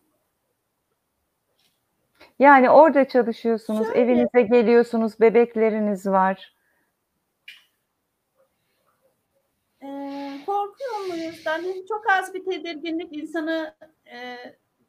[2.38, 6.54] Yani orada çalışıyorsunuz, Şöyle, evinize geliyorsunuz, bebekleriniz var.
[9.82, 9.86] E,
[10.46, 11.42] korkuyor muyuz?
[11.46, 13.74] Yani çok az bir tedirginlik insanı
[14.12, 14.36] e,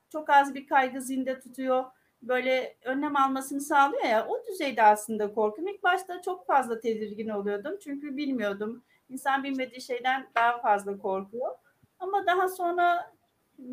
[0.10, 1.86] çok az bir kaygı zinde tutuyor.
[2.22, 5.68] Böyle önlem almasını sağlıyor ya o düzeyde aslında korkum.
[5.68, 7.78] İlk başta çok fazla tedirgin oluyordum.
[7.84, 8.84] Çünkü bilmiyordum.
[9.10, 11.56] İnsan bilmediği şeyden daha fazla korkuyor.
[12.00, 13.12] Ama daha sonra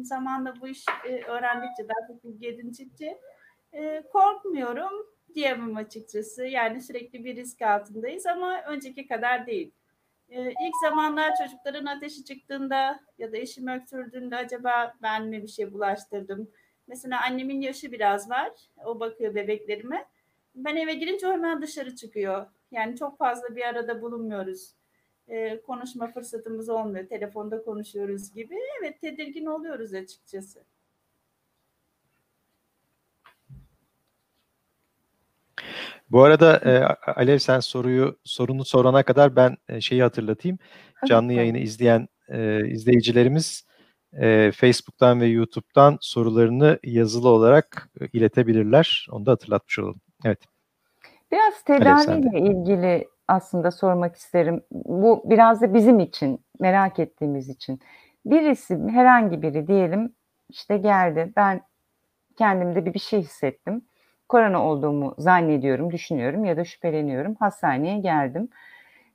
[0.02, 3.20] zamanla bu iş e, öğrendikçe, daha çok bilgi edindikçe
[3.74, 6.46] e, korkmuyorum diyemem açıkçası.
[6.46, 9.72] Yani sürekli bir risk altındayız ama önceki kadar değil.
[10.28, 15.72] Ee, ilk zamanlar çocukların ateşi çıktığında ya da eşim öksürdüğünde acaba ben mi bir şey
[15.72, 16.50] bulaştırdım?
[16.86, 18.52] Mesela annemin yaşı biraz var.
[18.84, 20.06] O bakıyor bebeklerime.
[20.54, 22.46] Ben eve girince hemen dışarı çıkıyor.
[22.70, 24.74] Yani çok fazla bir arada bulunmuyoruz.
[25.28, 27.08] Ee, konuşma fırsatımız olmuyor.
[27.08, 28.58] Telefonda konuşuyoruz gibi.
[28.80, 30.64] Evet tedirgin oluyoruz açıkçası.
[36.10, 40.58] Bu arada e, Alev sen soruyu sorunu sorana kadar ben e, şeyi hatırlatayım.
[41.06, 43.66] Canlı yayını izleyen e, izleyicilerimiz
[44.12, 49.06] e, Facebook'tan ve YouTube'dan sorularını yazılı olarak e, iletebilirler.
[49.10, 50.00] Onu da hatırlatmış olalım.
[50.24, 50.38] Evet.
[51.32, 54.62] Biraz tedaviyle ilgili aslında sormak isterim.
[54.70, 57.80] Bu biraz da bizim için, merak ettiğimiz için.
[58.24, 60.14] Birisi, herhangi biri diyelim
[60.48, 61.32] işte geldi.
[61.36, 61.60] Ben
[62.38, 63.82] kendimde bir bir şey hissettim
[64.34, 67.34] korona olduğumu zannediyorum, düşünüyorum ya da şüpheleniyorum.
[67.34, 68.48] Hastaneye geldim.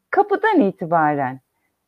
[0.09, 1.39] Kapıdan itibaren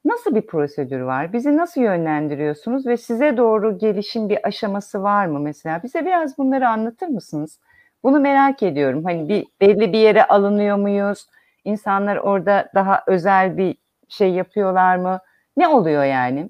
[0.05, 1.33] nasıl bir prosedür var?
[1.33, 5.83] Bizi nasıl yönlendiriyorsunuz ve size doğru gelişin bir aşaması var mı mesela?
[5.83, 7.59] Bize biraz bunları anlatır mısınız?
[8.03, 9.03] Bunu merak ediyorum.
[9.03, 11.27] Hani bir belli bir yere alınıyor muyuz?
[11.65, 13.75] İnsanlar orada daha özel bir
[14.09, 15.19] şey yapıyorlar mı?
[15.57, 16.49] Ne oluyor yani?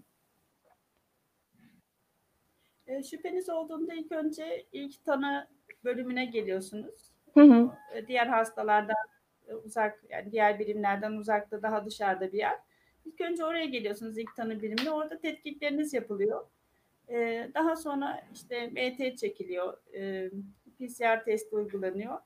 [2.87, 5.47] E, şüpheniz olduğunda ilk önce ilk tanı
[5.83, 7.11] bölümüne geliyorsunuz.
[7.33, 7.71] Hı hı.
[7.93, 8.95] Ee, diğer hastalardan
[9.47, 12.57] e, uzak, yani diğer birimlerden uzakta daha dışarıda bir yer.
[13.05, 14.91] İlk önce oraya geliyorsunuz ilk tanı birimine.
[14.91, 16.45] Orada tetkikleriniz yapılıyor.
[17.09, 19.77] Ee, daha sonra işte MT çekiliyor.
[20.79, 22.17] PCR testi uygulanıyor.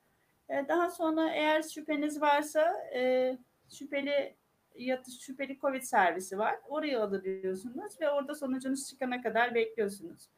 [0.49, 3.37] Daha sonra eğer şüpheniz varsa e,
[3.69, 4.35] şüpheli
[4.75, 6.55] yatış şüpheli COVID servisi var.
[6.67, 10.29] Oraya alıyorsunuz ve orada sonucunuz çıkana kadar bekliyorsunuz.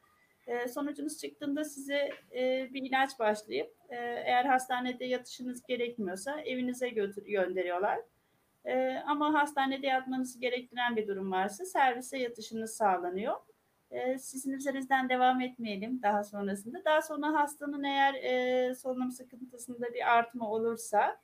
[0.48, 7.26] E, sonucunuz çıktığında size e, bir ilaç başlayıp e, eğer hastanede yatışınız gerekmiyorsa evinize götür
[7.26, 8.00] gönderiyorlar.
[8.66, 13.36] E, ama hastanede yatmanızı gerektiren bir durum varsa servise yatışınız sağlanıyor.
[14.18, 16.86] Sizin üzerinizden devam etmeyelim daha sonrasında.
[16.86, 21.22] Daha sonra hastanın eğer solunum sıkıntısında bir artma olursa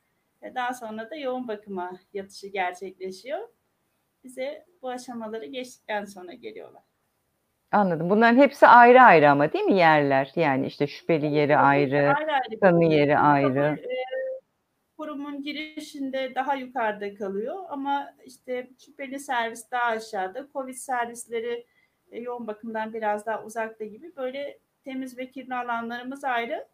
[0.54, 3.48] daha sonra da yoğun bakıma yatışı gerçekleşiyor.
[4.24, 6.93] Bize bu aşamaları geçtikten sonra geliyorlar.
[7.74, 8.10] Anladım.
[8.10, 10.32] Bunların hepsi ayrı ayrı ama değil mi yerler?
[10.36, 13.78] Yani işte şüpheli yeri ayrı, ayrı, ayrı tanı yeri ayrı.
[14.98, 20.48] Kurumun girişinde daha yukarıda kalıyor ama işte şüpheli servis daha aşağıda.
[20.52, 21.66] Covid servisleri
[22.10, 26.66] e, yoğun bakımdan biraz daha uzakta gibi böyle temiz ve kirli alanlarımız ayrı.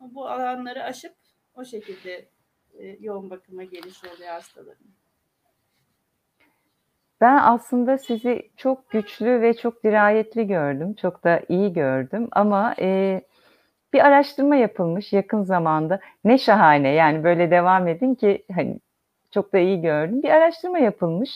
[0.00, 1.14] Bu alanları aşıp
[1.54, 2.28] o şekilde
[2.78, 4.97] e, yoğun bakıma geliş oluyor hastaların.
[7.20, 10.94] Ben aslında sizi çok güçlü ve çok dirayetli gördüm.
[10.94, 13.20] Çok da iyi gördüm ama e,
[13.92, 16.00] bir araştırma yapılmış yakın zamanda.
[16.24, 18.80] Ne şahane yani böyle devam edin ki hani
[19.30, 20.22] çok da iyi gördüm.
[20.22, 21.30] Bir araştırma yapılmış.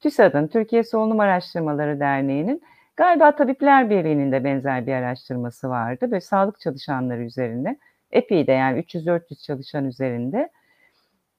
[0.00, 2.62] TÜSAD'ın, Türkiye Solunum Araştırmaları Derneği'nin
[2.96, 6.10] galiba Tabipler Birliği'nin de benzer bir araştırması vardı.
[6.10, 7.78] Böyle sağlık çalışanları üzerinde.
[8.10, 10.50] Epey de yani 300-400 çalışan üzerinde.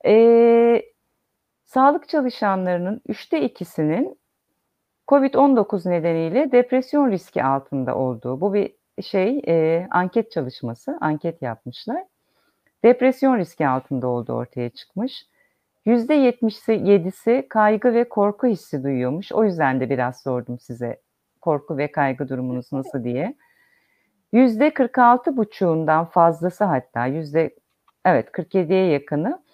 [0.05, 0.81] Ee,
[1.67, 4.19] sağlık çalışanlarının üçte ikisinin
[5.07, 12.03] COVID-19 nedeniyle depresyon riski altında olduğu, bu bir şey e, anket çalışması, anket yapmışlar.
[12.83, 15.25] Depresyon riski altında olduğu ortaya çıkmış.
[15.85, 19.31] %77'si kaygı ve korku hissi duyuyormuş.
[19.31, 21.01] O yüzden de biraz sordum size
[21.41, 23.35] korku ve kaygı durumunuz nasıl diye.
[24.33, 27.55] %46,5'undan fazlası hatta yüzde
[28.05, 29.46] evet 47'ye yakını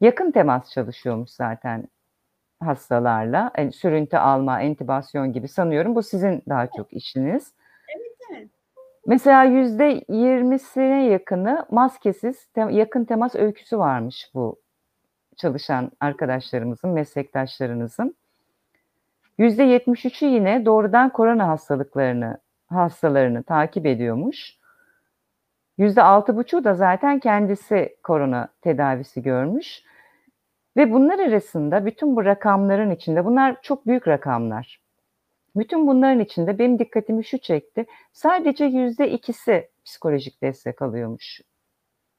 [0.00, 1.88] yakın temas çalışıyormuş zaten
[2.60, 3.50] hastalarla.
[3.58, 5.94] Yani sürüntü alma, entübasyon gibi sanıyorum.
[5.94, 7.52] Bu sizin daha çok işiniz.
[8.32, 8.48] evet.
[9.06, 14.56] Mesela yüzde yirmisine yakını maskesiz te- yakın temas öyküsü varmış bu
[15.36, 18.16] çalışan arkadaşlarımızın, meslektaşlarınızın.
[19.38, 24.55] Yüzde yetmiş üçü yine doğrudan korona hastalıklarını, hastalarını takip ediyormuş.
[25.78, 29.82] Yüzde altı buçuğu da zaten kendisi korona tedavisi görmüş.
[30.76, 34.80] Ve bunlar arasında bütün bu rakamların içinde, bunlar çok büyük rakamlar.
[35.56, 37.86] Bütün bunların içinde benim dikkatimi şu çekti.
[38.12, 41.40] Sadece yüzde ikisi psikolojik destek alıyormuş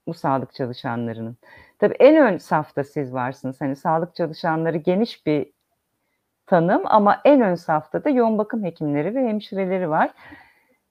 [0.08, 1.38] bu sağlık çalışanlarının.
[1.80, 3.62] Tabii en ön safta siz varsınız.
[3.62, 5.52] Hani sağlık çalışanları geniş bir
[6.46, 10.12] tanım ama en ön safta da yoğun bakım hekimleri ve hemşireleri var.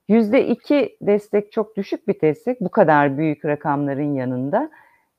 [0.08, 4.70] Yüzde iki destek çok düşük bir destek bu kadar büyük rakamların yanında.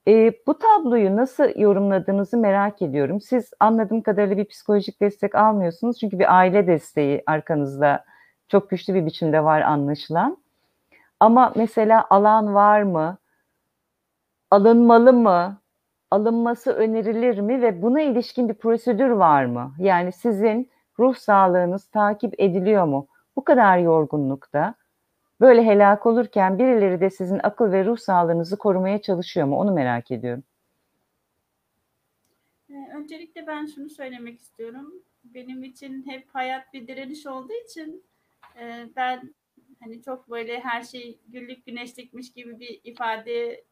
[0.07, 3.21] E, bu tabloyu nasıl yorumladığınızı merak ediyorum.
[3.21, 5.99] Siz anladığım kadarıyla bir psikolojik destek almıyorsunuz.
[5.99, 8.05] Çünkü bir aile desteği arkanızda
[8.47, 10.37] çok güçlü bir biçimde var anlaşılan.
[11.19, 13.17] Ama mesela alan var mı?
[14.51, 15.61] Alınmalı mı?
[16.11, 17.61] Alınması önerilir mi?
[17.61, 19.73] Ve buna ilişkin bir prosedür var mı?
[19.79, 20.69] Yani sizin
[20.99, 23.07] ruh sağlığınız takip ediliyor mu?
[23.37, 24.75] Bu kadar yorgunlukta
[25.41, 29.59] böyle helak olurken birileri de sizin akıl ve ruh sağlığınızı korumaya çalışıyor mu?
[29.59, 30.43] Onu merak ediyorum.
[32.69, 34.93] Ee, Öncelikle ben şunu söylemek istiyorum.
[35.23, 38.03] Benim için hep hayat bir direniş olduğu için
[38.59, 39.33] e, ben
[39.79, 43.63] hani çok böyle her şey güllük güneşlikmiş gibi bir ifade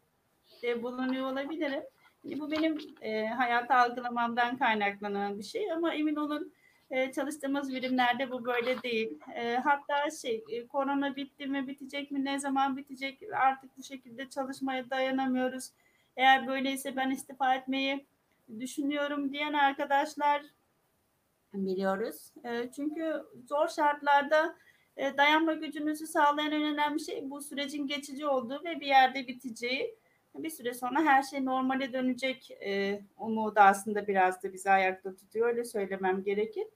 [0.63, 1.83] de bulunuyor olabilirim.
[2.23, 6.53] Hani bu benim e, hayatı algılamamdan kaynaklanan bir şey ama emin olun
[6.91, 9.19] e, çalıştığımız birimlerde bu böyle değil.
[9.35, 14.29] E, hatta şey e, korona bitti mi bitecek mi ne zaman bitecek artık bu şekilde
[14.29, 15.71] çalışmaya dayanamıyoruz.
[16.17, 18.05] Eğer böyleyse ben istifa etmeyi
[18.59, 20.41] düşünüyorum diyen arkadaşlar
[21.53, 22.31] biliyoruz.
[22.45, 24.55] E, çünkü zor şartlarda
[24.97, 29.95] e, dayanma gücünüzü sağlayan en önemli şey bu sürecin geçici olduğu ve bir yerde biteceği.
[30.37, 35.47] Bir süre sonra her şey normale dönecek e, umudu aslında biraz da bizi ayakta tutuyor.
[35.47, 36.67] Öyle söylemem gerekir.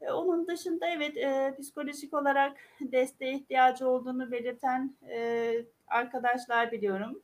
[0.00, 5.52] E, onun dışında evet e, psikolojik olarak desteğe ihtiyacı olduğunu belirten e,
[5.86, 7.22] arkadaşlar biliyorum.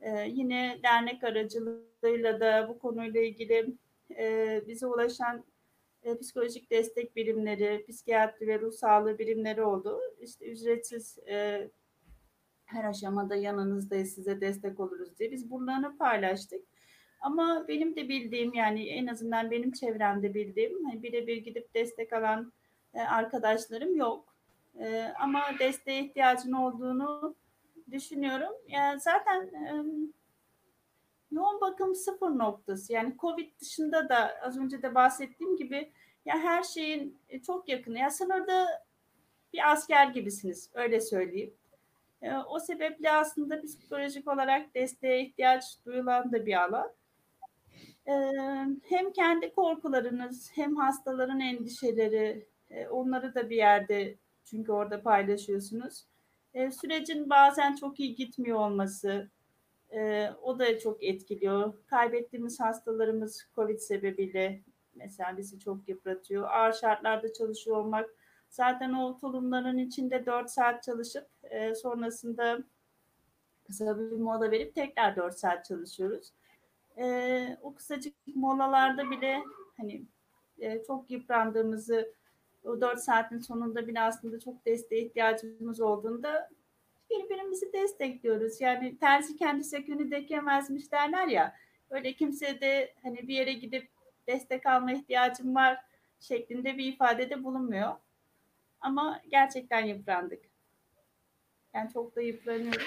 [0.00, 3.66] E, yine dernek aracılığıyla da bu konuyla ilgili
[4.18, 5.44] e, bize ulaşan
[6.02, 10.00] e, psikolojik destek birimleri, psikiyatri ve ruh sağlığı birimleri oldu.
[10.20, 11.68] İşte ücretsiz e,
[12.72, 16.62] her aşamada yanınızdayız, size destek oluruz diye biz buralarını paylaştık.
[17.20, 22.52] Ama benim de bildiğim yani en azından benim çevremde bildiğim hani birebir gidip destek alan
[22.94, 24.34] e, arkadaşlarım yok.
[24.78, 27.34] E, ama desteğe ihtiyacın olduğunu
[27.90, 28.52] düşünüyorum.
[28.68, 29.50] Yani zaten
[31.32, 32.92] yoğun bakım sıfır noktası.
[32.92, 35.92] Yani Covid dışında da az önce de bahsettiğim gibi
[36.24, 37.98] ya her şeyin e, çok yakını.
[37.98, 38.84] Ya sınırda
[39.52, 41.54] bir asker gibisiniz öyle söyleyeyim.
[42.22, 46.92] E, o sebeple aslında psikolojik olarak desteğe ihtiyaç duyulan da bir alan.
[48.06, 48.12] E,
[48.82, 56.04] hem kendi korkularınız hem hastaların endişeleri e, onları da bir yerde çünkü orada paylaşıyorsunuz.
[56.54, 59.30] E, sürecin bazen çok iyi gitmiyor olması
[59.90, 61.74] e, o da çok etkiliyor.
[61.86, 64.62] Kaybettiğimiz hastalarımız COVID sebebiyle
[64.94, 66.50] mesela bizi çok yıpratıyor.
[66.50, 68.10] Ağır şartlarda çalışıyor olmak
[68.52, 72.58] zaten o tulumların içinde 4 saat çalışıp e, sonrasında
[73.66, 76.32] kısa bir mola verip tekrar 4 saat çalışıyoruz.
[76.98, 79.42] E, o kısacık molalarda bile
[79.76, 80.02] hani
[80.58, 82.14] e, çok yıprandığımızı
[82.64, 86.50] o 4 saatin sonunda bile aslında çok desteğe ihtiyacımız olduğunda
[87.10, 88.60] birbirimizi destekliyoruz.
[88.60, 91.54] Yani terzi kendi söküğünü dekemezmiş derler ya.
[91.90, 93.88] Öyle kimse de hani bir yere gidip
[94.28, 95.78] destek alma ihtiyacım var
[96.20, 97.92] şeklinde bir ifadede bulunmuyor.
[98.82, 100.42] Ama gerçekten yıprandık.
[101.74, 102.86] Yani çok da yıpranıyoruz.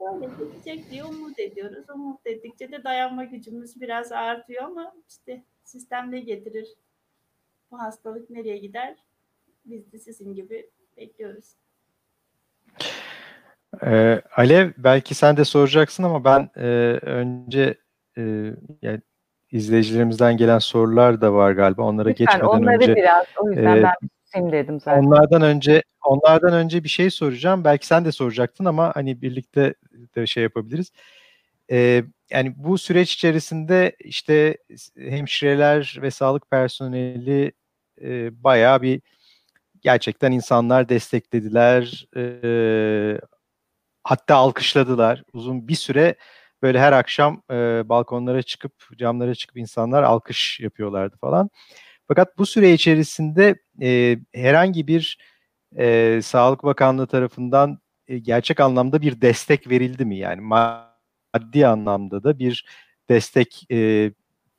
[0.00, 1.90] Böyle bitecek diye umut ediyoruz.
[1.94, 6.68] Umut ettikçe de dayanma gücümüz biraz artıyor ama işte sistem ne getirir
[7.70, 8.96] bu hastalık nereye gider?
[9.64, 11.54] Biz de sizin gibi bekliyoruz.
[13.82, 16.66] Ee, Alev belki sen de soracaksın ama ben e,
[17.02, 17.74] önce
[18.18, 18.22] e,
[18.82, 19.00] yani
[19.50, 21.82] izleyicilerimizden gelen sorular da var galiba.
[21.82, 25.02] Onlara Lütfen geçmeden onları önce biraz o yüzden e, ben bir susayım dedim zaten.
[25.02, 27.64] onlardan önce onlardan önce bir şey soracağım.
[27.64, 29.74] Belki sen de soracaktın ama hani birlikte
[30.16, 30.92] de şey yapabiliriz.
[31.70, 34.56] Ee, yani bu süreç içerisinde işte
[34.98, 37.52] hemşireler ve sağlık personeli
[38.02, 39.02] e, bayağı bir
[39.80, 42.06] gerçekten insanlar desteklediler.
[42.16, 43.20] E,
[44.04, 45.22] hatta alkışladılar.
[45.32, 46.14] Uzun bir süre
[46.62, 47.54] böyle her akşam e,
[47.88, 51.50] balkonlara çıkıp camlara çıkıp insanlar alkış yapıyorlardı falan.
[52.10, 55.18] Fakat bu süre içerisinde e, herhangi bir
[55.78, 60.16] e, Sağlık Bakanlığı tarafından e, gerçek anlamda bir destek verildi mi?
[60.18, 62.64] Yani maddi anlamda da bir
[63.10, 64.10] destek e,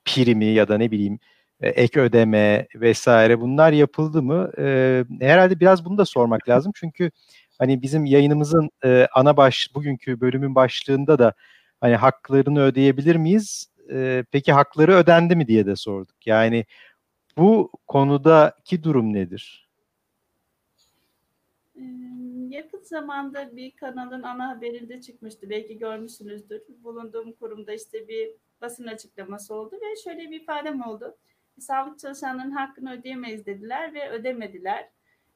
[0.06, 1.20] primi ya da ne bileyim
[1.62, 4.52] e, ek ödeme vesaire bunlar yapıldı mı?
[4.58, 6.72] E, herhalde biraz bunu da sormak lazım.
[6.76, 7.12] Çünkü
[7.60, 11.34] hani bizim yayınımızın e, ana baş bugünkü bölümün başlığında da
[11.82, 13.68] hani haklarını ödeyebilir miyiz?
[13.94, 16.28] E, peki hakları ödendi mi diye de sorduk.
[16.28, 16.66] Yani
[17.38, 19.70] bu konudaki durum nedir?
[22.50, 25.50] Yakın zamanda bir kanalın ana haberinde çıkmıştı.
[25.50, 26.62] Belki görmüşsünüzdür.
[26.84, 31.18] Bulunduğum kurumda işte bir basın açıklaması oldu ve şöyle bir ifadem oldu.
[31.60, 34.90] Sağlık çalışanlarının hakkını ödeyemeyiz dediler ve ödemediler.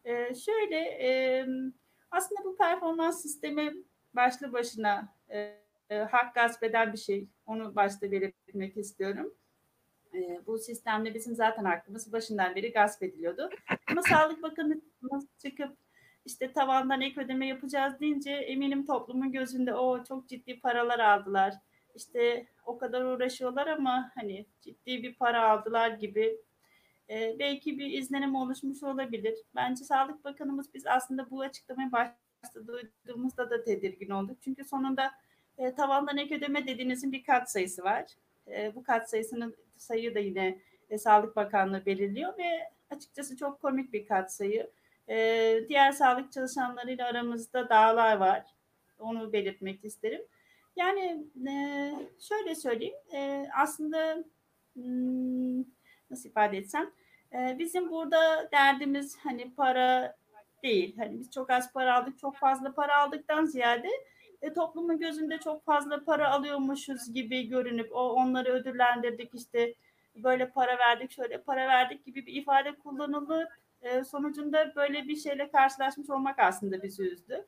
[0.05, 1.45] Ee, şöyle e,
[2.11, 3.73] aslında bu performans sistemi
[4.13, 5.39] başlı başına e,
[5.89, 7.27] e, hak gasp eden bir şey.
[7.45, 9.33] Onu başta belirtmek istiyorum.
[10.15, 13.49] E, bu sistemde bizim zaten hakkımız başından beri gasp ediliyordu.
[13.91, 14.81] Ama Sağlık Bakanı
[15.41, 15.77] çıkıp
[16.25, 21.53] işte tavandan ek ödeme yapacağız deyince eminim toplumun gözünde o çok ciddi paralar aldılar.
[21.95, 26.37] İşte o kadar uğraşıyorlar ama hani ciddi bir para aldılar gibi
[27.09, 29.37] e, belki bir izlenim oluşmuş olabilir.
[29.55, 34.37] Bence Sağlık Bakanımız biz aslında bu açıklamayı başta duyduğumuzda da tedirgin olduk.
[34.41, 35.11] Çünkü sonunda
[35.57, 38.05] e, tavandan ek ödeme dediğinizin bir kat sayısı var.
[38.47, 43.93] E, bu kat sayısının sayı da yine e, Sağlık Bakanlığı belirliyor ve açıkçası çok komik
[43.93, 44.71] bir kat sayı.
[45.09, 48.45] E, diğer sağlık çalışanlarıyla aramızda dağlar var.
[48.99, 50.21] Onu belirtmek isterim.
[50.75, 51.53] Yani e,
[52.19, 52.95] şöyle söyleyeyim.
[53.13, 54.23] E, aslında
[54.73, 55.59] hmm,
[56.09, 56.91] nasıl ifade etsem
[57.33, 60.15] e, bizim burada derdimiz hani para
[60.63, 60.97] değil.
[60.97, 63.89] Hani biz çok az para aldık, çok fazla para aldıktan ziyade
[64.41, 69.73] e, toplumun gözünde çok fazla para alıyormuşuz gibi görünüp o onları ödüllendirdik işte
[70.15, 73.49] böyle para verdik, şöyle para verdik gibi bir ifade kullanılıp
[73.81, 77.45] e, sonucunda böyle bir şeyle karşılaşmış olmak aslında bizi üzdü.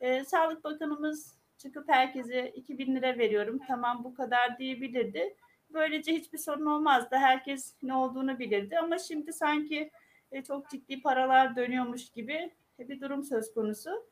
[0.00, 5.36] E, Sağlık Bakanımız çıkıp herkese 2000 lira veriyorum tamam bu kadar diyebilirdi.
[5.70, 7.16] Böylece hiçbir sorun olmazdı.
[7.16, 9.90] Herkes ne olduğunu bilirdi ama şimdi sanki
[10.32, 14.06] e, çok ciddi paralar dönüyormuş gibi bir durum söz konusu.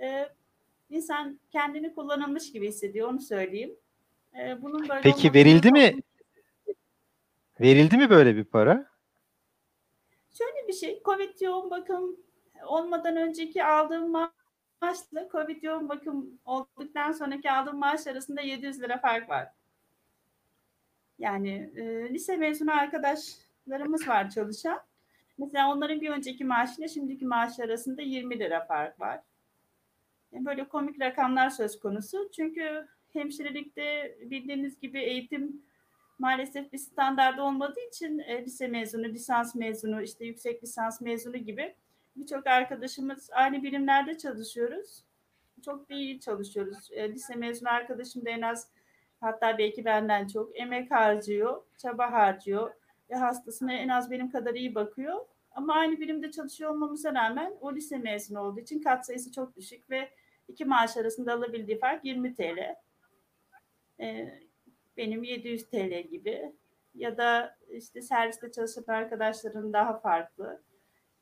[0.00, 0.28] E,
[0.90, 3.76] insan kendini kullanılmış gibi hissediyor onu söyleyeyim.
[4.38, 6.02] E, bunun böyle Peki verildi mi?
[7.60, 8.86] Verildi mi böyle bir para?
[10.38, 12.16] Şöyle bir şey, Covid yoğun bakım
[12.66, 19.28] olmadan önceki aldığım maaşla Covid yoğun bakım olduktan sonraki aldığım maaş arasında 700 lira fark
[19.28, 19.48] var.
[21.18, 24.80] Yani e, lise mezunu arkadaşlarımız var çalışan.
[25.38, 29.20] Mesela onların bir önceki maaşıyla şimdiki maaş arasında 20 lira fark var.
[30.32, 32.30] Böyle komik rakamlar söz konusu.
[32.36, 35.62] Çünkü hemşirelikte bildiğiniz gibi eğitim
[36.18, 41.74] maalesef bir standart olmadığı için e, lise mezunu, lisans mezunu, işte yüksek lisans mezunu gibi
[42.16, 45.04] birçok arkadaşımız aynı birimlerde çalışıyoruz.
[45.64, 46.88] Çok iyi çalışıyoruz.
[46.92, 48.70] E, lise mezunu arkadaşım da en az
[49.20, 52.74] hatta belki benden çok emek harcıyor, çaba harcıyor
[53.10, 55.26] ve hastasına en az benim kadar iyi bakıyor.
[55.58, 59.90] Ama aynı birimde çalışıyor olmamıza rağmen o lise mezunu olduğu için kat sayısı çok düşük
[59.90, 60.08] ve
[60.48, 62.76] iki maaş arasında alabildiği fark 20 TL.
[64.00, 64.40] Ee,
[64.96, 66.52] benim 700 TL gibi
[66.94, 70.62] ya da işte serviste çalışan arkadaşların daha farklı.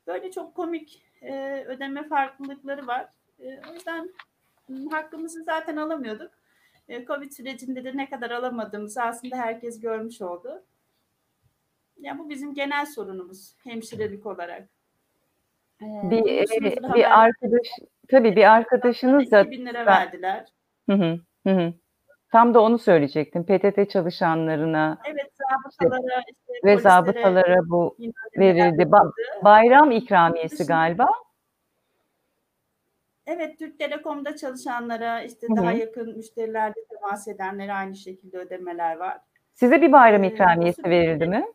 [0.07, 3.09] Böyle çok komik e, ödeme farklılıkları var.
[3.39, 4.13] E, o yüzden
[4.91, 6.31] hakkımızı zaten alamıyorduk.
[6.87, 10.63] E, Covid sürecinde de ne kadar alamadığımızı aslında herkes görmüş oldu.
[11.99, 14.69] Yani bu bizim genel sorunumuz hemşirelik olarak.
[15.81, 17.67] Ee, bir, e, bir arkadaş
[18.09, 20.45] tabii bir arkadaşınız da 2000 lira verdiler.
[20.89, 21.73] Hı hı, hı hı.
[22.31, 23.43] Tam da onu söyleyecektim.
[23.43, 27.97] PTT çalışanlarına evet, zabıtalara, işte, ve zabıtalara bu
[28.37, 28.81] verildi.
[28.81, 29.11] Ba-
[29.43, 31.07] bayram ikramiyesi Dışında, galiba.
[33.27, 35.57] Evet, Türk Telekom'da çalışanlara, işte Hı-hı.
[35.57, 39.17] daha yakın müşterilerde temas edenlere aynı şekilde ödemeler var.
[39.53, 41.45] Size bir bayram ikramiyesi ee, verildi mi?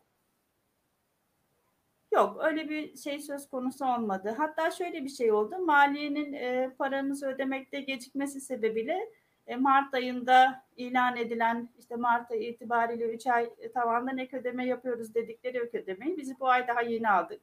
[2.13, 4.35] Yok öyle bir şey söz konusu olmadı.
[4.37, 5.57] Hatta şöyle bir şey oldu.
[5.59, 9.09] Maliyenin e, paranızı ödemekte gecikmesi sebebiyle
[9.47, 14.65] e, Mart ayında ilan edilen işte Mart ayı itibariyle 3 ay e, tavandan ek ödeme
[14.65, 17.41] yapıyoruz dedikleri ek ödemeyi biz bu ay daha yeni aldık.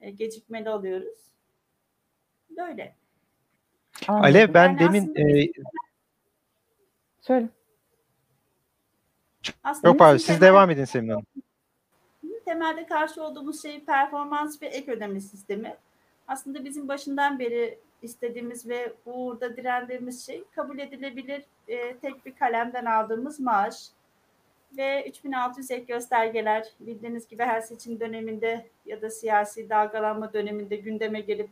[0.00, 1.18] E, gecikmeli alıyoruz.
[2.50, 2.96] Böyle.
[4.08, 5.50] Alev ben Yani demin aslında e,
[7.20, 7.48] Söyle.
[9.64, 11.26] Aslında yok pardon bizim siz devam edin Semih Hanım.
[12.46, 15.76] Temelde karşı olduğumuz şey performans ve ek ödeme sistemi.
[16.28, 22.84] Aslında bizim başından beri istediğimiz ve uğurda direndiğimiz şey kabul edilebilir e, tek bir kalemden
[22.84, 23.88] aldığımız maaş
[24.76, 31.20] ve 3600 ek göstergeler bildiğiniz gibi her seçim döneminde ya da siyasi dalgalanma döneminde gündeme
[31.20, 31.50] gelip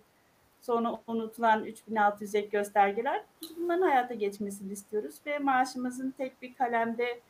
[0.60, 3.24] sonra unutulan 3600 ek göstergeler
[3.56, 7.20] bunların hayata geçmesini istiyoruz ve maaşımızın tek bir kalemde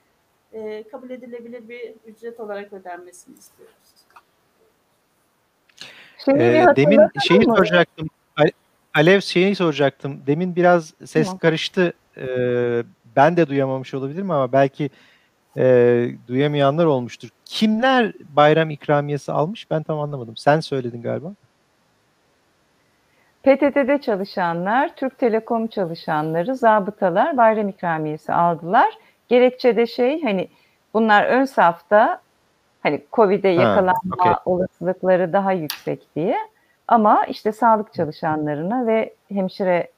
[0.55, 3.74] e, kabul edilebilir bir ücret olarak ödenmesini istiyoruz.
[6.28, 7.57] Ee, demin şeyi mı?
[7.57, 8.09] soracaktım.
[8.36, 8.52] Ale-
[8.94, 10.22] Alev şeyi soracaktım.
[10.26, 11.38] Demin biraz ses Tamam.
[11.38, 11.92] karıştı.
[12.16, 12.82] Ee,
[13.16, 14.90] ben de duyamamış olabilirim ama belki
[15.57, 17.28] e, duyamayanlar olmuştur.
[17.44, 19.70] Kimler bayram ikramiyesi almış?
[19.70, 20.36] Ben tam anlamadım.
[20.36, 21.32] Sen söyledin galiba.
[23.42, 28.94] PTT'de çalışanlar, Türk Telekom çalışanları, zabıtalar bayram ikramiyesi aldılar.
[29.28, 30.48] Gerekçe de şey hani
[30.94, 32.20] bunlar ön safta
[32.82, 34.32] hani Covid'e Ha, yakalanma okey.
[34.44, 36.38] olasılıkları daha yüksek diye.
[36.88, 39.88] Ama işte sağlık çalışanlarına ve hemşire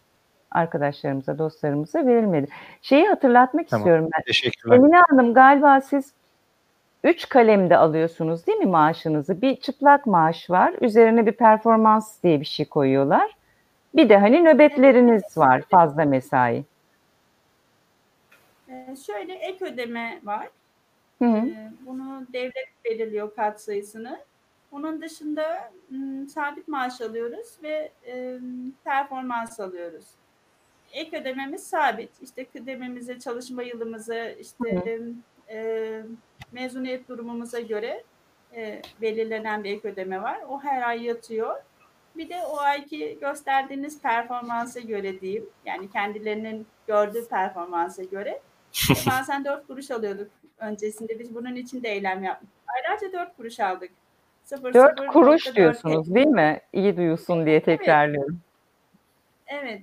[0.51, 2.49] arkadaşlarımıza, dostlarımıza verilmedi.
[2.83, 3.81] Şeyi hatırlatmak Tamam.
[3.81, 4.23] istiyorum ben.
[4.23, 4.77] Teşekkürler.
[4.77, 6.13] Emine Hanım galiba siz
[7.05, 9.43] üç kalemde alıyorsunuz değil mi maaşınızı?
[9.43, 10.75] Bir çıplak maaş var.
[10.81, 13.31] Üzerine bir performans diye bir şey koyuyorlar.
[13.97, 16.65] Bir de hani nöbetleriniz var fazla mesai.
[18.69, 20.49] Ee, şöyle ek ödeme var.
[21.19, 21.37] Hı hı.
[21.37, 24.21] Ee, bunu devlet belirliyor kat sayısını.
[24.73, 28.39] Onun dışında m, sabit maaş alıyoruz ve e,
[28.85, 30.07] performans alıyoruz.
[30.93, 32.23] Ek ödememiz sabit.
[32.23, 35.03] İşte kıdemimize, çalışma yılımıza, işte
[35.49, 36.03] e,
[36.53, 38.05] mezuniyet durumumuza göre
[38.55, 40.41] e, belirlenen bir ek ödeme var.
[40.49, 41.57] O her ay yatıyor.
[42.17, 45.47] Bir de o ayki gösterdiğiniz performansa göre diyeyim.
[45.65, 48.41] Yani kendilerinin gördüğü performansa göre.
[49.07, 51.19] Bazen 4 kuruş alıyorduk öncesinde.
[51.19, 52.49] Biz bunun için de eylem yaptık.
[52.67, 53.91] Aylarca 4 kuruş aldık.
[54.45, 56.61] 0, 4 kuruş diyorsunuz değil mi?
[56.73, 58.41] İyi duyulsun diye tekrarlıyorum.
[59.47, 59.83] Evet.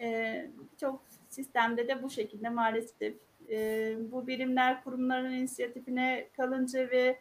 [0.00, 0.46] Ee,
[0.80, 1.00] çok
[1.30, 3.14] sistemde de bu şekilde maalesef
[3.50, 7.18] e, bu birimler kurumların inisiyatifine kalınca ve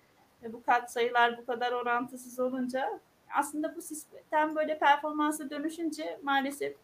[0.53, 2.99] bu kat sayılar bu kadar orantısız olunca
[3.33, 6.75] aslında bu sistem böyle performansa dönüşünce maalesef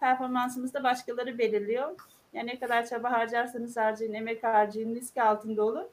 [0.00, 1.96] performansımız da başkaları belirliyor.
[2.32, 5.88] Yani ne kadar çaba harcarsanız harcayın, emek harcayın, risk altında olun.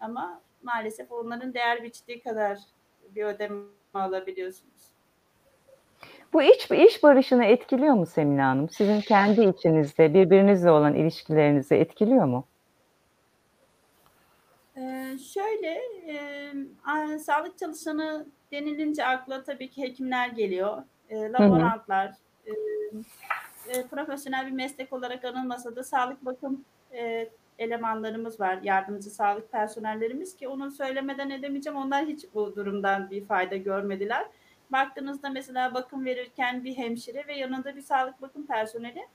[0.00, 2.58] Ama maalesef onların değer biçtiği kadar
[3.14, 3.62] bir ödeme
[3.94, 4.90] alabiliyorsunuz.
[6.32, 8.68] Bu iç iş barışını etkiliyor mu Semine Hanım?
[8.68, 12.44] Sizin kendi içinizde birbirinizle olan ilişkilerinizi etkiliyor mu?
[14.76, 22.08] Ee, şöyle, e, sağlık çalışanı denilince akla tabii ki hekimler geliyor, e, laborantlar,
[22.46, 22.52] e,
[23.70, 30.36] e, profesyonel bir meslek olarak anılmasa da sağlık bakım e, elemanlarımız var, yardımcı sağlık personellerimiz
[30.36, 31.78] ki onu söylemeden edemeyeceğim.
[31.78, 34.26] Onlar hiç bu durumdan bir fayda görmediler.
[34.72, 39.06] Baktığınızda mesela bakım verirken bir hemşire ve yanında bir sağlık bakım personeli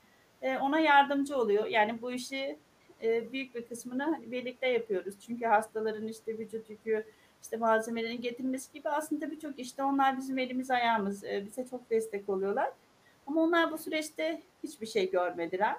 [0.42, 1.66] e, ona yardımcı oluyor.
[1.66, 2.58] Yani bu işi
[3.02, 5.14] e, büyük bir kısmını hani birlikte yapıyoruz.
[5.26, 7.04] Çünkü hastaların işte vücut yükü,
[7.42, 11.24] işte malzemelerin getirilmesi gibi aslında birçok işte onlar bizim elimiz ayağımız.
[11.24, 12.70] E, bize çok destek oluyorlar.
[13.26, 15.76] Ama onlar bu süreçte hiçbir şey görmediler.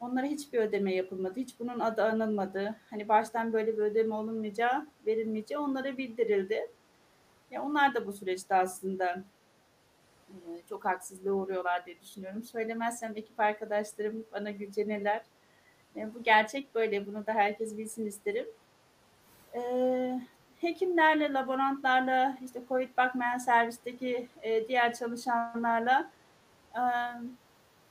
[0.00, 1.40] Onlara hiçbir ödeme yapılmadı.
[1.40, 2.76] Hiç bunun adı anılmadı.
[2.90, 6.70] Hani baştan böyle bir ödeme olunmayacağı, verilmeyeceği onlara bildirildi.
[7.50, 9.24] Ya onlar da bu süreçte aslında
[10.28, 10.34] e,
[10.68, 12.42] çok haksızlığa uğruyorlar diye düşünüyorum.
[12.42, 15.22] Söylemezsem ekip arkadaşlarım bana gücenirler.
[15.96, 17.06] E, bu gerçek böyle.
[17.06, 18.46] Bunu da herkes bilsin isterim.
[19.54, 19.60] E,
[20.60, 24.28] hekimlerle, laborantlarla, işte COVID bakmayan servisteki
[24.68, 26.10] diğer çalışanlarla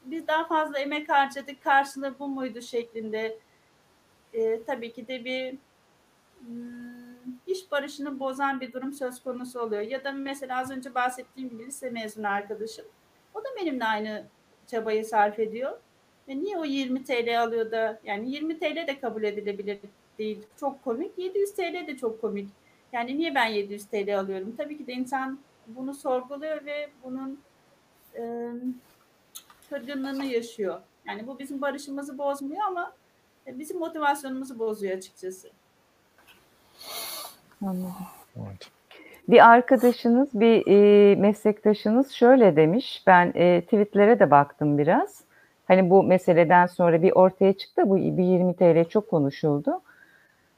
[0.06, 1.64] biz daha fazla emek harcadık.
[1.64, 3.40] Karşılığı bu muydu şeklinde
[4.34, 5.58] e, tabii ki de bir
[6.40, 9.82] hmm, iş barışını bozan bir durum söz konusu oluyor.
[9.82, 12.86] Ya da mesela az önce bahsettiğim gibi lise mezunu arkadaşım.
[13.34, 14.26] O da benimle aynı
[14.68, 15.80] çabayı sarf ediyor.
[16.28, 19.80] Ve niye o 20 TL alıyor da yani 20 TL de kabul edilebilir
[20.18, 20.44] değil.
[20.60, 21.18] Çok komik.
[21.18, 22.50] 700 TL de çok komik.
[22.94, 24.56] Yani niye ben 700 TL alıyorum?
[24.58, 27.40] Tabii ki de insan bunu sorguluyor ve bunun
[28.18, 28.52] e,
[29.70, 30.80] kırgınlığını yaşıyor.
[31.08, 32.94] Yani bu bizim barışımızı bozmuyor ama
[33.48, 35.50] e, bizim motivasyonumuzu bozuyor açıkçası.
[37.62, 37.94] Anladım.
[38.36, 38.70] Evet.
[39.28, 43.04] Bir arkadaşınız, bir e, meslektaşınız şöyle demiş.
[43.08, 45.24] Ben e, tweetlere de baktım biraz.
[45.68, 47.90] Hani bu meseleden sonra bir ortaya çıktı.
[47.90, 49.82] Bu bir 20 TL çok konuşuldu.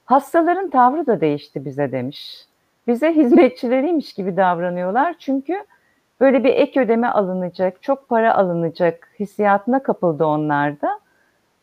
[0.05, 2.45] Hastaların tavrı da değişti bize demiş.
[2.88, 5.16] Bize hizmetçileriymiş gibi davranıyorlar.
[5.20, 5.66] Çünkü
[6.20, 10.99] böyle bir ek ödeme alınacak, çok para alınacak hissiyatına kapıldı onlar da.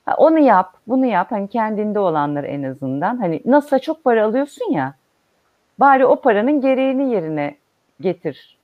[0.06, 1.26] Ha, onu yap, bunu yap.
[1.30, 3.16] Hani kendinde olanlar en azından.
[3.16, 4.94] Hani nasılsa çok para alıyorsun ya.
[5.78, 7.56] Bari o paranın gereğini yerine
[8.00, 8.58] getir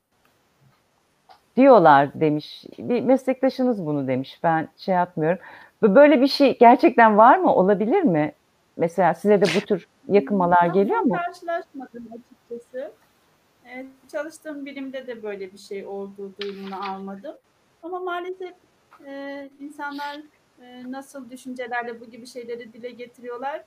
[1.56, 2.64] diyorlar demiş.
[2.78, 4.40] Bir meslektaşınız bunu demiş.
[4.42, 5.38] Ben şey yapmıyorum.
[5.82, 7.54] Böyle bir şey gerçekten var mı?
[7.54, 8.32] Olabilir mi?
[8.76, 11.16] Mesela size de bu tür yakınmalar Ben geliyor mu?
[11.26, 12.92] Karşılaşmadım açıkçası.
[13.70, 17.36] Ee, çalıştığım birimde de böyle bir şey olduğu duyumunu almadım.
[17.82, 18.54] Ama maalesef
[19.06, 20.20] e, insanlar
[20.62, 23.64] e, nasıl düşüncelerle bu gibi şeyleri dile getiriyorlar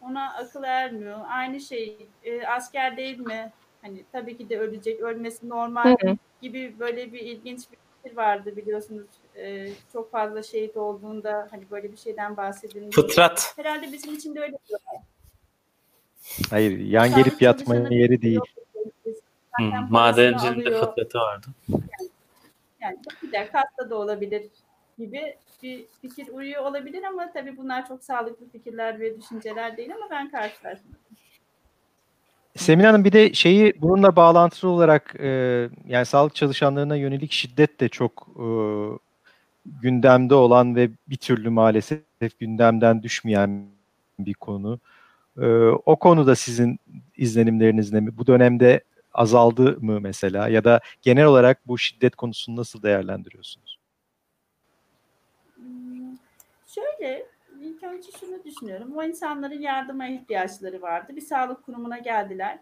[0.00, 1.18] ona akıl ermiyor.
[1.28, 3.52] Aynı şey e, asker değil mi?
[3.82, 6.16] Hani tabii ki de ölecek, ölmesi normal Hı hı.
[6.42, 9.06] gibi böyle bir ilginç bir fikir vardı biliyorsunuz.
[9.36, 12.96] E, çok fazla şehit olduğunda hani böyle bir şeyden bahsedilmiş.
[12.96, 13.54] Fıtrat.
[13.56, 15.02] Herhalde bizim için de öyle diyorlar.
[16.50, 18.34] Hayır, yan Sağlık gelip yatmanın yeri değil.
[18.34, 18.46] yok.
[19.58, 21.46] Zaten parasını Madencinin de fıtratı vardı.
[22.80, 24.42] Yani bir de hasta da olabilir
[24.98, 30.06] gibi bir fikir uyuyor olabilir ama tabii bunlar çok sağlıklı fikirler ve düşünceler değil ama
[30.10, 31.00] ben karşılaşmadım.
[32.56, 35.28] Semin Hanım bir de şeyi bununla bağlantılı olarak e,
[35.86, 38.46] yani sağlık çalışanlarına yönelik şiddet de çok e,
[39.66, 43.64] gündemde olan ve bir türlü maalesef gündemden düşmeyen
[44.18, 44.80] bir konu.
[45.38, 45.46] E,
[45.86, 46.78] o konuda sizin
[47.16, 48.18] izlenimleriniz ne mi?
[48.18, 48.80] Bu dönemde
[49.12, 53.78] azaldı mı mesela ya da genel olarak bu şiddet konusunu nasıl değerlendiriyorsunuz?
[55.54, 56.16] Hmm,
[56.74, 57.26] Şöyle,
[57.60, 58.96] ilk önce şunu düşünüyorum.
[58.96, 61.16] O insanların yardıma ihtiyaçları vardı.
[61.16, 62.58] Bir sağlık kurumuna geldiler.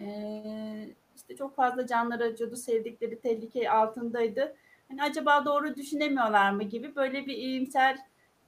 [0.00, 4.56] Ee, işte çok fazla canları acıyordu, sevdikleri tehlike altındaydı.
[4.88, 7.98] Hani acaba doğru düşünemiyorlar mı gibi böyle bir iyimser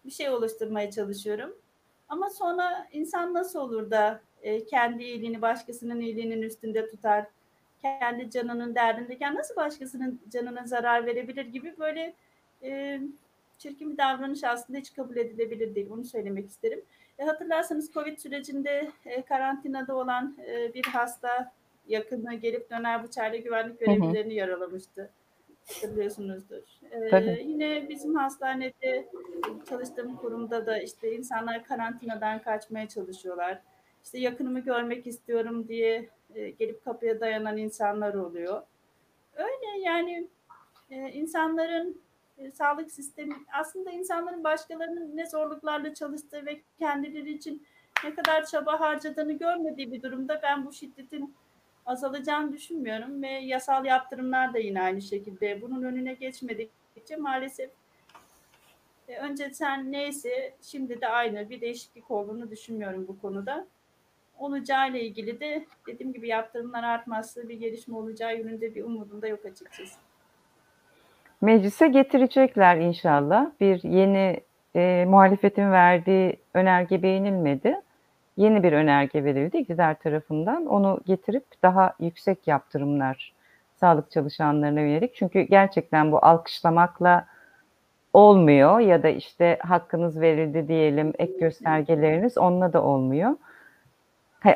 [0.04, 1.56] bir şey oluşturmaya çalışıyorum.
[2.08, 7.26] Ama sonra insan nasıl olur da e, kendi iyiliğini başkasının iyiliğinin üstünde tutar,
[7.82, 12.14] kendi canının derdindeyken nasıl başkasının canına zarar verebilir gibi böyle
[12.62, 13.00] e,
[13.58, 15.90] çirkin bir davranış aslında hiç kabul edilebilir değil.
[15.90, 16.82] Bunu söylemek isterim.
[17.18, 21.52] E, hatırlarsanız Covid sürecinde e, karantinada olan e, bir hasta
[21.88, 23.84] yakını gelip döner bıçağıyla güvenlik hı.
[23.84, 25.10] görevlilerini yaralamıştı.
[25.66, 26.62] Hatırlıyorsunuzdur.
[26.90, 27.44] E, Tabii.
[27.46, 29.08] yine bizim hastanede
[29.68, 33.60] çalıştığım kurumda da işte insanlar karantinadan kaçmaya çalışıyorlar.
[34.04, 38.62] İşte yakınımı görmek istiyorum diye e, gelip kapıya dayanan insanlar oluyor.
[39.36, 40.28] Öyle yani
[40.90, 42.00] e, insanların
[42.38, 47.66] e, sağlık sistemi aslında insanların başkalarının ne zorluklarla çalıştığı ve kendileri için
[48.04, 51.34] ne kadar çaba harcadığını görmediği bir durumda ben bu şiddetin
[51.86, 57.70] azalacağını düşünmüyorum ve yasal yaptırımlar da yine aynı şekilde bunun önüne geçmedikçe maalesef
[59.08, 63.66] önce sen neyse şimdi de aynı bir değişiklik olduğunu düşünmüyorum bu konuda.
[64.38, 69.46] Olacağıyla ilgili de dediğim gibi yaptırımlar artmazsa bir gelişme olacağı yönünde bir umudum da yok
[69.46, 69.98] açıkçası.
[71.40, 73.50] Meclise getirecekler inşallah.
[73.60, 74.40] Bir yeni
[74.76, 77.80] e, muhalefetin verdiği önerge beğenilmedi.
[78.36, 80.66] Yeni bir önerge verildi iktidar tarafından.
[80.66, 83.32] Onu getirip daha yüksek yaptırımlar
[83.76, 85.14] sağlık çalışanlarına yönelik.
[85.14, 87.26] Çünkü gerçekten bu alkışlamakla
[88.12, 93.36] olmuyor ya da işte hakkınız verildi diyelim ek göstergeleriniz onunla da olmuyor.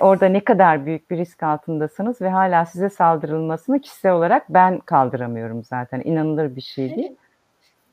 [0.01, 5.65] Orada ne kadar büyük bir risk altındasınız ve hala size saldırılmasını kişisel olarak ben kaldıramıyorum
[5.65, 6.03] zaten.
[6.05, 7.17] İnanılır bir şey değil.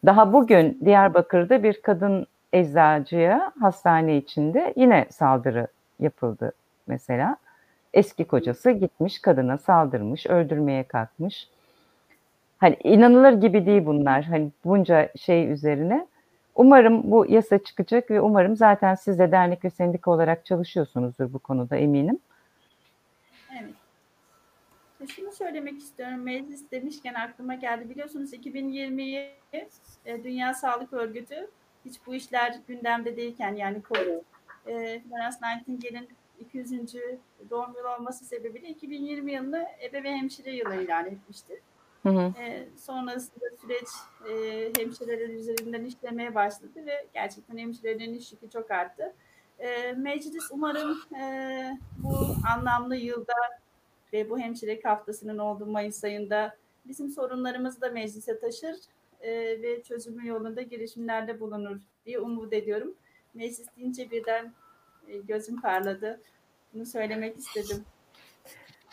[0.06, 5.68] Daha bugün Diyarbakır'da bir kadın eczacıya hastane içinde yine saldırı
[6.00, 6.52] yapıldı
[6.88, 7.38] mesela.
[7.94, 11.48] Eski kocası gitmiş kadına saldırmış, öldürmeye kalkmış.
[12.58, 14.24] Hani inanılır gibi değil bunlar.
[14.24, 16.08] Hani bunca şey üzerine.
[16.56, 21.40] Umarım bu yasa çıkacak ve umarım zaten siz de dernek ve sendika olarak çalışıyorsunuzdur bu
[21.40, 22.20] konuda eminim.
[23.62, 23.74] Evet.
[25.10, 26.24] Şunu söylemek istiyorum.
[26.24, 27.90] Meclis demişken aklıma geldi.
[27.90, 29.32] Biliyorsunuz 2020'yi
[30.06, 31.48] e, Dünya Sağlık Örgütü
[31.86, 34.10] hiç bu işler gündemde değilken yani COVID,
[34.66, 36.96] e, Florence Nightingale'in 200.
[37.50, 41.62] doğum yılı olması sebebiyle 2020 yılını ebe ve hemşire yılı ilan etmişti.
[42.06, 42.34] Hı hı.
[42.42, 43.88] E, sonrasında süreç
[44.30, 49.14] e, hemşireler üzerinden işlemeye başladı ve gerçekten hemşirelerin iş yükü çok arttı.
[49.60, 53.34] E, meclis umarım e, bu anlamlı yılda
[54.14, 58.76] ve bu hemşirelik haftasının olduğu Mayıs ayında bizim sorunlarımızı da meclise taşır
[59.22, 59.32] e,
[59.62, 62.96] ve çözümü yolunda girişimlerde bulunur diye umut ediyorum.
[63.34, 64.54] Meclis deyince birden
[65.08, 66.22] e, gözüm parladı.
[66.74, 67.86] Bunu söylemek istedim.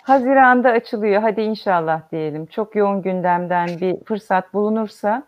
[0.02, 1.22] Haziran'da açılıyor.
[1.22, 2.46] Hadi inşallah diyelim.
[2.46, 5.22] Çok yoğun gündemden bir fırsat bulunursa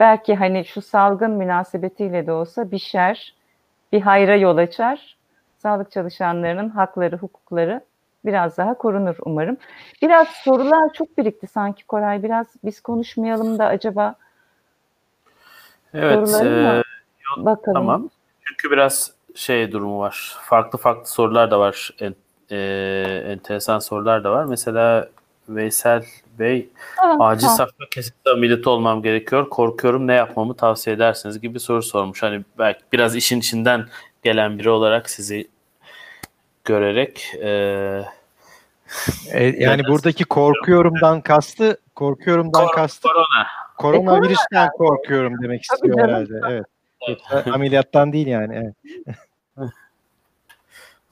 [0.00, 3.34] belki hani şu salgın münasebetiyle de olsa bir şer,
[3.92, 5.16] bir hayra yol açar.
[5.56, 7.80] Sağlık çalışanlarının hakları, hukukları
[8.24, 9.56] biraz daha korunur umarım.
[10.02, 12.22] Biraz sorular çok birikti sanki Koray.
[12.22, 14.14] Biraz biz konuşmayalım da acaba
[15.94, 16.42] Evet.
[16.42, 16.82] E,
[17.36, 17.74] bakalım.
[17.74, 18.10] Tamam.
[18.44, 20.36] Çünkü biraz şey durumu var.
[20.42, 21.90] Farklı farklı sorular da var.
[22.52, 22.56] E,
[23.26, 24.44] enteresan sorular da var.
[24.44, 25.08] Mesela
[25.48, 26.04] Veysel
[26.38, 27.54] Bey Ha, acil ha.
[27.54, 29.48] safra kesesi ameliyatı olmam gerekiyor.
[29.48, 32.22] Korkuyorum ne yapmamı tavsiye edersiniz gibi soru sormuş.
[32.22, 33.86] Hani belki biraz işin içinden
[34.22, 35.48] gelen biri olarak sizi
[36.64, 37.50] görerek e,
[39.32, 43.46] E, yani buradaki korkuyorumdan kastı korkuyorumdan Kor- kastı korona.
[43.78, 46.40] koronavirüsten korkuyorum demek istiyor herhalde.
[46.50, 46.64] Evet.
[47.08, 48.56] Yoksa ameliyattan değil yani.
[49.06, 49.16] Evet.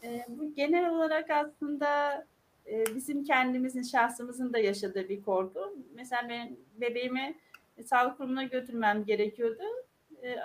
[0.09, 2.27] Ee, bu genel olarak aslında
[2.67, 5.77] e, bizim kendimizin, şahsımızın da yaşadığı bir korku.
[5.95, 7.35] Mesela ben bebeğimi
[7.85, 9.63] sağlık kurumuna götürmem gerekiyordu.
[10.23, 10.37] E,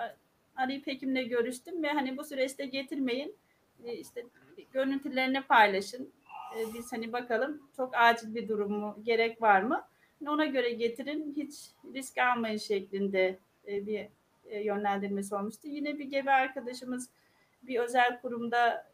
[0.56, 3.36] arayıp hekimle görüştüm ve hani bu süreçte getirmeyin.
[3.84, 4.26] E, işte
[4.72, 6.12] görüntülerini paylaşın.
[6.58, 9.84] E, biz hani bakalım çok acil bir durum mu, gerek var mı?
[10.26, 11.54] Ona göre getirin, hiç
[11.94, 13.38] risk almayın şeklinde
[13.68, 14.08] e, bir
[14.46, 15.68] e, yönlendirmesi olmuştu.
[15.68, 17.10] Yine bir gebe arkadaşımız
[17.62, 18.92] bir özel kurumda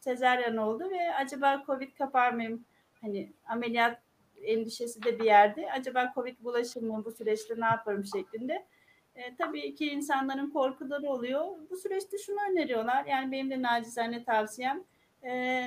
[0.00, 2.64] sezaryen oldu ve acaba Covid kapar mıyım?
[3.00, 4.00] Hani ameliyat
[4.42, 5.72] endişesi de bir yerde.
[5.72, 8.66] Acaba Covid bulaşır mı bu süreçte ne yaparım şeklinde.
[9.14, 11.46] E, tabii ki insanların korkuları oluyor.
[11.70, 13.04] Bu süreçte şunu öneriyorlar.
[13.06, 14.84] Yani benim de nacizane tavsiyem.
[15.24, 15.62] E,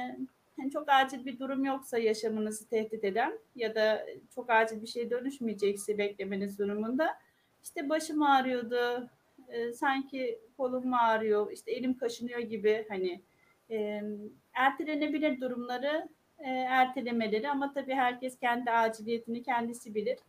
[0.57, 4.05] hani çok acil bir durum yoksa yaşamınızı tehdit eden ya da
[4.35, 7.17] çok acil bir şey dönüşmeyecekse beklemeniz durumunda
[7.63, 9.09] işte başım ağrıyordu,
[9.47, 13.21] e, sanki kolum ağrıyor, işte elim kaşınıyor gibi hani
[13.69, 14.03] e,
[14.53, 16.09] ertelenebilir durumları
[16.39, 20.19] e, ertelemeleri ama tabii herkes kendi aciliyetini kendisi bilir.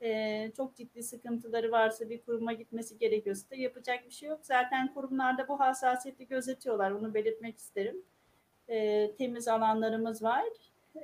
[0.00, 4.40] E, çok ciddi sıkıntıları varsa bir kuruma gitmesi gerekiyorsa da yapacak bir şey yok.
[4.42, 6.90] Zaten kurumlarda bu hassasiyeti gözetiyorlar.
[6.90, 7.96] Onu belirtmek isterim.
[8.68, 10.44] E, temiz alanlarımız var.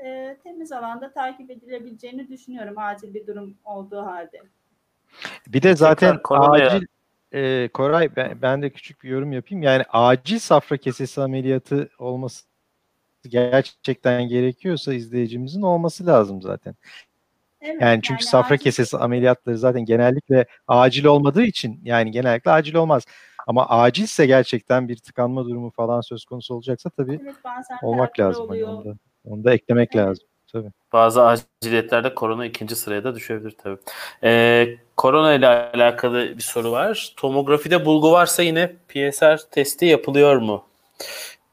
[0.04, 4.42] E, temiz alanda takip edilebileceğini düşünüyorum acil bir durum olduğu halde.
[5.46, 6.86] Bir de zaten Tekrar acil
[7.32, 9.62] e, Koray ben, ben de küçük bir yorum yapayım.
[9.62, 12.44] Yani acil safra kesesi ameliyatı olması
[13.28, 16.74] gerçekten gerekiyorsa izleyicimizin olması lazım zaten.
[17.60, 22.74] Evet, Yani çünkü safra acil- kesesi ameliyatları zaten genellikle acil olmadığı için yani genellikle acil
[22.74, 23.04] olmaz.
[23.46, 27.36] Ama acilse gerçekten bir tıkanma durumu falan söz konusu olacaksa tabii Evet,
[27.82, 28.48] olmak lazım.
[28.48, 28.78] Hani oluyor.
[28.78, 30.06] onu, da, onu da eklemek Evet.
[30.06, 30.26] lazım.
[30.52, 30.68] Tabii.
[30.92, 33.78] Bazı aciliyetlerde korona ikinci sıraya da düşebilir tabii.
[34.24, 37.12] Ee, korona ile alakalı bir soru var.
[37.16, 40.64] Tomografide bulgu varsa yine PSR testi yapılıyor mu?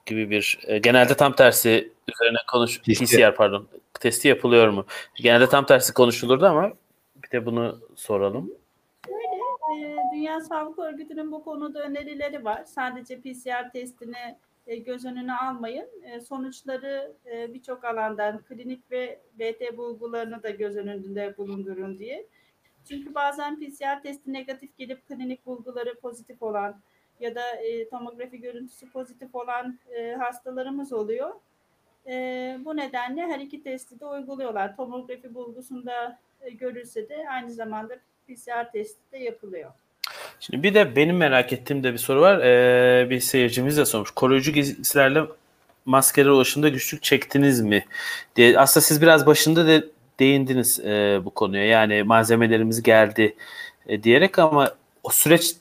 [0.06, 3.06] Gibi bir e, genelde tam tersi üzerine konuş PCR.
[3.06, 3.68] PCR pardon
[4.00, 4.86] testi yapılıyor mu?
[5.16, 6.72] Genelde tam tersi konuşulurdu ama
[7.24, 8.52] bir de bunu soralım.
[9.10, 12.64] Ee, Dünya Sağlık Örgütü'nün bu konuda önerileri var.
[12.66, 14.38] Sadece PCR testini e,
[14.68, 15.88] göz önüne almayın.
[16.04, 22.28] E, Sonuçları e, birçok alandan klinik ve BT bulgularını da göz önünde bulundurun diye.
[22.86, 26.82] Çünkü bazen PCR testi negatif gelip klinik bulguları pozitif olan
[27.20, 31.34] ya da e, tomografi görüntüsü pozitif olan e, hastalarımız oluyor.
[32.08, 34.76] E, bu nedenle her iki testi de uyguluyorlar.
[34.76, 37.96] Tomografi bulgusunda e, görülse de aynı zamanda
[38.28, 39.72] PCR testi de yapılıyor.
[40.42, 42.40] Şimdi bir de benim merak ettiğim de bir soru var.
[42.40, 44.12] Ee, bir seyircimiz de sormuş.
[44.12, 45.24] Koruyucu giysilerle
[45.86, 47.86] maskelere ulaşımda güçlük çektiniz mi?
[48.36, 48.60] diye.
[48.60, 49.86] Aslında siz biraz başında da
[50.20, 51.66] değindiniz e, bu konuya.
[51.66, 53.36] Yani malzemelerimiz geldi
[53.88, 54.72] e, diyerek ama
[55.04, 55.56] o süreç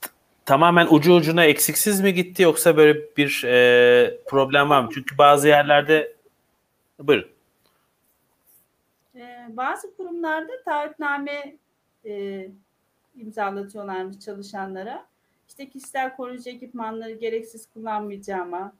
[0.46, 4.88] tamamen ucu ucuna eksiksiz mi gitti yoksa böyle bir e, problem var mı?
[4.94, 6.12] Çünkü bazı yerlerde
[6.98, 7.28] buyurun.
[9.16, 11.56] Ee, bazı kurumlarda taahhütname
[12.04, 12.46] e,
[13.20, 15.06] imzalatıyorlarmış çalışanlara.
[15.48, 18.72] İşte kişisel koruyucu ekipmanları gereksiz kullanmayacağıma,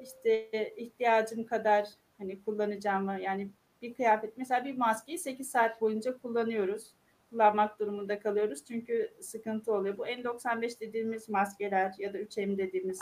[0.00, 3.50] işte ihtiyacım kadar hani kullanacağıma yani
[3.82, 6.92] bir kıyafet mesela bir maskeyi 8 saat boyunca kullanıyoruz.
[7.30, 9.98] Kullanmak durumunda kalıyoruz çünkü sıkıntı oluyor.
[9.98, 13.00] Bu N95 dediğimiz maskeler ya da 3M dediğimiz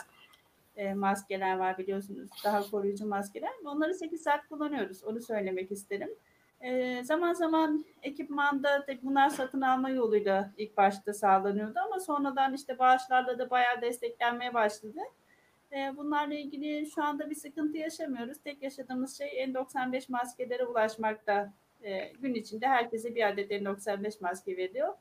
[0.75, 2.29] e, maskeler var biliyorsunuz.
[2.43, 3.51] Daha koruyucu maskeler.
[3.65, 5.03] Onları 8 saat kullanıyoruz.
[5.03, 6.09] Onu söylemek isterim.
[6.61, 13.39] E, zaman zaman ekipmanda bunlar satın alma yoluyla ilk başta sağlanıyordu ama sonradan işte bağışlarla
[13.39, 14.99] da bayağı desteklenmeye başladı.
[15.71, 18.37] E, bunlarla ilgili şu anda bir sıkıntı yaşamıyoruz.
[18.43, 21.53] Tek yaşadığımız şey N95 maskelere ulaşmakta.
[21.83, 24.93] E, gün içinde herkese bir adet N95 maske veriyor.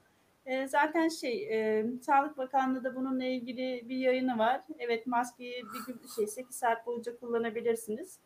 [0.46, 4.60] E, zaten şey e, Sağlık Bakanlığı da bununla ilgili bir yayını var.
[4.78, 8.18] Evet maskeyi bir gün şey 8 saat boyunca kullanabilirsiniz.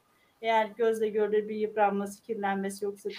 [0.43, 3.11] Eğer gözle görülür bir yıpranması, kirlenmesi yoksa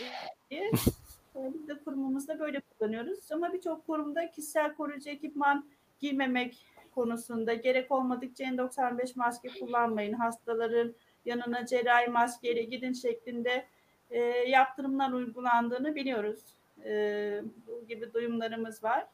[0.49, 0.71] diye.
[1.35, 3.31] Biz de kurumumuzda böyle kullanıyoruz.
[3.31, 5.65] Ama birçok kurumda kişisel koruyucu ekipman
[5.99, 6.65] giymemek
[6.95, 10.13] konusunda gerek olmadıkça N95 maske kullanmayın.
[10.13, 10.95] Hastaların
[11.25, 13.65] yanına cerrahi maskeyle gidin şeklinde
[14.09, 14.19] e,
[14.49, 16.39] yaptırımlar uygulandığını biliyoruz.
[16.85, 19.07] E, bu gibi duyumlarımız var.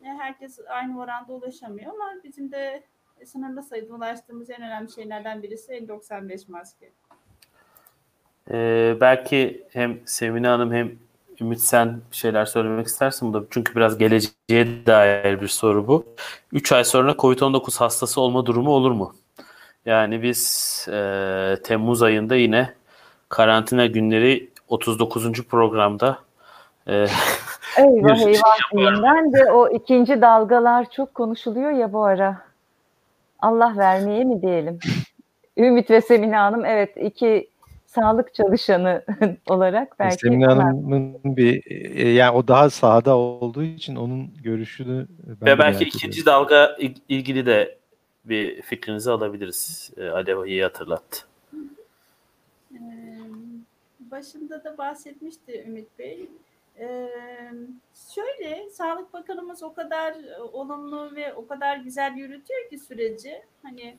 [0.00, 2.82] E, herkes aynı oranda ulaşamıyor ama bizim de
[3.24, 6.90] sınırlı sayıda ulaştığımız en önemli şeylerden birisi N95 maske.
[8.50, 10.92] Ee, belki hem Semine Hanım hem
[11.40, 16.06] Ümit sen bir şeyler söylemek istersin bu da çünkü biraz geleceğe dair bir soru bu.
[16.52, 19.14] 3 ay sonra COVID-19 hastası olma durumu olur mu?
[19.86, 22.74] Yani biz e, Temmuz ayında yine
[23.28, 25.42] karantina günleri 39.
[25.48, 26.18] programda
[26.86, 26.92] e,
[27.78, 28.26] Eyvah Bir-
[28.74, 29.02] eyvah.
[29.02, 32.36] Ben de o ikinci dalgalar çok konuşuluyor ya bu ara.
[33.38, 34.78] Allah vermeye mi diyelim?
[35.56, 37.51] Ümit ve Semine Hanım evet iki
[37.94, 39.04] sağlık çalışanı
[39.48, 45.46] olarak belki Semine Hanım'ın bir e, yani o daha sahada olduğu için onun görüşünü ben
[45.46, 46.26] de ve belki ikinci ediyorum.
[46.26, 47.78] dalga il- ilgili de
[48.24, 49.90] bir fikrinizi alabiliriz.
[49.96, 51.26] E, Alev iyi hatırlattı.
[54.00, 56.28] Başında da bahsetmişti Ümit Bey.
[56.78, 57.08] Ee,
[58.14, 63.42] şöyle Sağlık Bakanımız o kadar e, olumlu ve o kadar güzel yürütüyor ki süreci.
[63.62, 63.96] Hani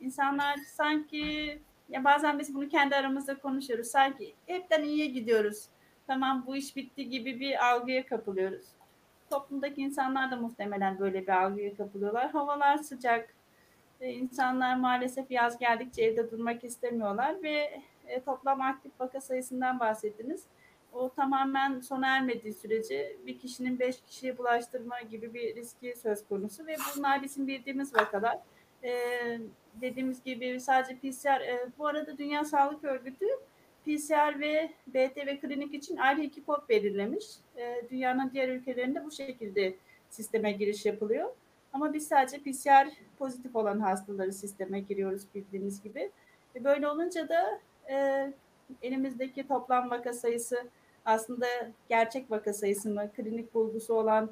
[0.00, 1.58] insanlar sanki
[1.92, 3.86] ya bazen biz bunu kendi aramızda konuşuyoruz.
[3.86, 5.66] Sanki hepten iyiye gidiyoruz.
[6.06, 8.66] Tamam bu iş bitti gibi bir algıya kapılıyoruz.
[9.30, 12.30] Toplumdaki insanlar da muhtemelen böyle bir algıya kapılıyorlar.
[12.30, 13.34] Havalar sıcak.
[14.00, 20.44] Ee, insanlar maalesef yaz geldikçe evde durmak istemiyorlar ve e, toplam aktif vaka sayısından bahsettiniz.
[20.92, 26.66] O tamamen sona ermediği sürece bir kişinin beş kişiye bulaştırma gibi bir riski söz konusu
[26.66, 28.38] ve bunlar bizim bildiğimiz vakalar.
[28.84, 28.92] E,
[29.80, 33.26] dediğimiz gibi sadece PCR, e, bu arada Dünya Sağlık Örgütü
[33.84, 37.26] PCR ve BT ve klinik için ayrı iki kod belirlemiş.
[37.56, 39.74] E, dünyanın diğer ülkelerinde bu şekilde
[40.10, 41.30] sisteme giriş yapılıyor.
[41.72, 46.10] Ama biz sadece PCR pozitif olan hastaları sisteme giriyoruz bildiğiniz gibi.
[46.56, 47.60] E, böyle olunca da
[47.90, 48.28] e,
[48.82, 50.64] elimizdeki toplam vaka sayısı
[51.04, 51.46] aslında
[51.88, 54.30] gerçek vaka sayısı mı, klinik bulgusu olan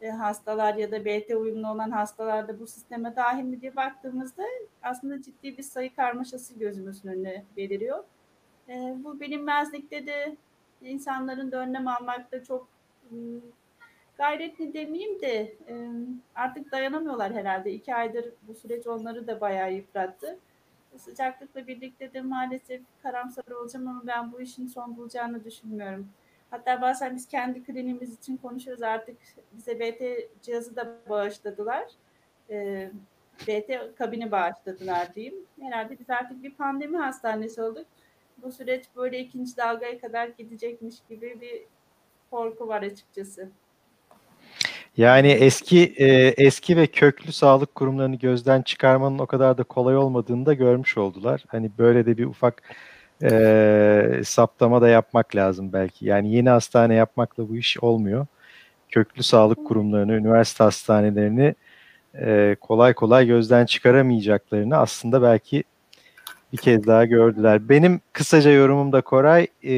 [0.00, 4.42] e, hastalar ya da BT uyumlu olan hastalar da bu sisteme dahil mi diye baktığımızda
[4.82, 8.04] aslında ciddi bir sayı karmaşası gözümüzün önüne beliriyor.
[8.68, 10.36] E, bu bilinmezlikte de
[10.82, 12.68] insanların da önlem almakta çok
[14.18, 15.56] gayretli demeyeyim de
[16.34, 17.72] artık dayanamıyorlar herhalde.
[17.72, 20.38] İki aydır bu süreç onları da bayağı yıprattı.
[20.96, 26.08] Sıcaklıkla birlikte de maalesef karamsar olacağım ama ben bu işin son bulacağını düşünmüyorum.
[26.50, 29.16] Hatta bazen biz kendi kliniğimiz için konuşuyoruz artık
[29.52, 30.02] bize BT
[30.42, 31.84] cihazı da bağışladılar.
[32.50, 32.90] Ee,
[33.48, 35.34] BT kabini bağışladılar diyeyim.
[35.60, 37.86] Herhalde biz artık bir pandemi hastanesi olduk.
[38.42, 41.62] Bu süreç böyle ikinci dalgaya kadar gidecekmiş gibi bir
[42.30, 43.48] korku var açıkçası.
[44.96, 50.46] Yani eski e, eski ve köklü sağlık kurumlarını gözden çıkarmanın o kadar da kolay olmadığını
[50.46, 51.44] da görmüş oldular.
[51.48, 52.62] Hani böyle de bir ufak
[53.22, 56.06] e, saptama da yapmak lazım belki.
[56.06, 58.26] Yani yeni hastane yapmakla bu iş olmuyor.
[58.90, 61.54] Köklü sağlık kurumlarını, üniversite hastanelerini
[62.14, 65.64] e, kolay kolay gözden çıkaramayacaklarını aslında belki
[66.52, 67.68] bir kez daha gördüler.
[67.68, 69.74] Benim kısaca yorumum da Koray, e,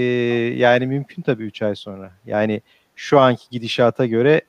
[0.57, 2.11] yani mümkün tabii 3 ay sonra.
[2.27, 2.63] Yani
[2.97, 4.41] şu anki gidişata göre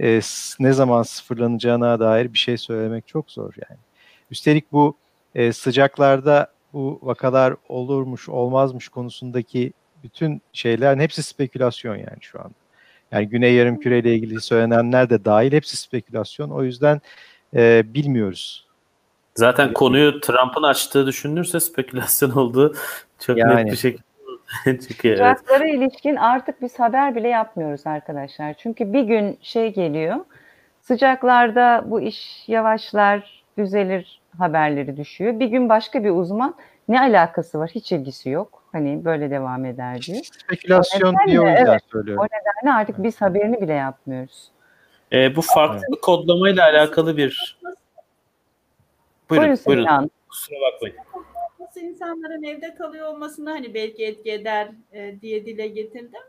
[0.00, 0.20] e,
[0.60, 3.80] ne zaman sıfırlanacağına dair bir şey söylemek çok zor yani.
[4.30, 4.96] Üstelik bu
[5.34, 9.72] e, sıcaklarda bu vakalar olurmuş olmazmış konusundaki
[10.02, 12.54] bütün şeylerin hepsi spekülasyon yani şu anda.
[13.12, 16.50] Yani Güney Yarımküre ile ilgili söylenenler de dahil hepsi spekülasyon.
[16.50, 17.00] O yüzden
[17.56, 18.66] e, bilmiyoruz.
[19.34, 22.74] Zaten konuyu Trump'ın açtığı düşünülürse spekülasyon olduğu
[23.18, 23.56] çok Yani.
[23.56, 24.02] net bir şekilde
[24.66, 24.82] evet.
[24.82, 28.54] Sıcaklara ilişkin artık biz haber bile yapmıyoruz arkadaşlar.
[28.54, 30.16] Çünkü bir gün şey geliyor.
[30.80, 35.40] Sıcaklarda bu iş yavaşlar, düzelir haberleri düşüyor.
[35.40, 36.54] Bir gün başka bir uzman
[36.88, 37.70] ne alakası var?
[37.74, 38.62] Hiç ilgisi yok.
[38.72, 40.24] Hani böyle devam eder diyor.
[40.24, 42.26] Spekülasyon O diye o nedenle, yüzden evet, söylüyorum.
[42.64, 44.50] Yani artık biz haberini bile yapmıyoruz.
[45.12, 47.58] Ee, bu farklı kodlamayla alakalı bir
[49.30, 49.82] Buyurun, Buyurun buyurun.
[49.82, 50.10] Sinan.
[50.28, 50.96] Kusura bakmayın.
[51.60, 56.22] Nasıl insanların evde kalıyor olmasını hani belki etki eder e, diye dile getirdim.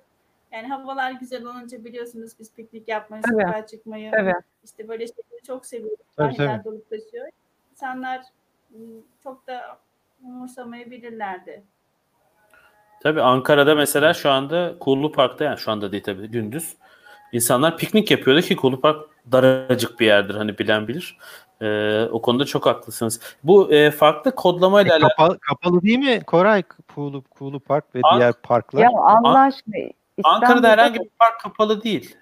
[0.52, 3.44] Yani havalar güzel olunca biliyorsunuz biz piknik yapmayı, Tabii.
[3.44, 4.34] sokağa çıkmayı, Tabii.
[4.64, 6.06] işte böyle şeyleri çok seviyoruz.
[6.18, 6.64] Tabii, tabii.
[6.64, 7.28] dolup taşıyor.
[7.80, 8.22] İnsanlar
[8.72, 8.78] m,
[9.24, 9.78] çok da
[10.24, 11.64] umursamayabilirlerdi.
[13.04, 16.76] Tabii Ankara'da mesela şu anda Kullu Park'ta yani şu anda değil tabii gündüz
[17.32, 18.98] insanlar piknik yapıyordu ki Kullu Park
[19.32, 21.18] daracık bir yerdir hani bilen bilir.
[21.62, 23.20] Ee, o konuda çok haklısınız.
[23.44, 25.10] Bu e, farklı kodlamayla E, alakalı.
[25.10, 26.64] kapalı, kapalı değil mi Koray?
[26.96, 28.82] Kuğulu, Kuğulu Park ve Ank- diğer parklar.
[28.82, 29.76] Ya Allah aşkına
[30.24, 32.18] Ankara'da İstanbul'da herhangi bir park kapalı değil.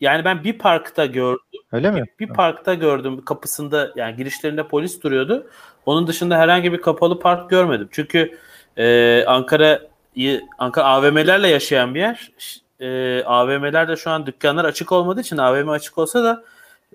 [0.00, 1.60] Yani ben bir parkta gördüm.
[1.72, 2.04] Öyle mi?
[2.20, 5.46] Bir parkta gördüm kapısında yani girişlerinde polis duruyordu.
[5.86, 7.88] Onun dışında herhangi bir kapalı park görmedim.
[7.90, 8.38] Çünkü
[8.76, 12.32] e, Ankara'yı Ankara AVM'lerle yaşayan bir yer.
[12.80, 16.44] E, AVM'lerde şu an dükkanlar açık olmadığı için AVM açık olsa da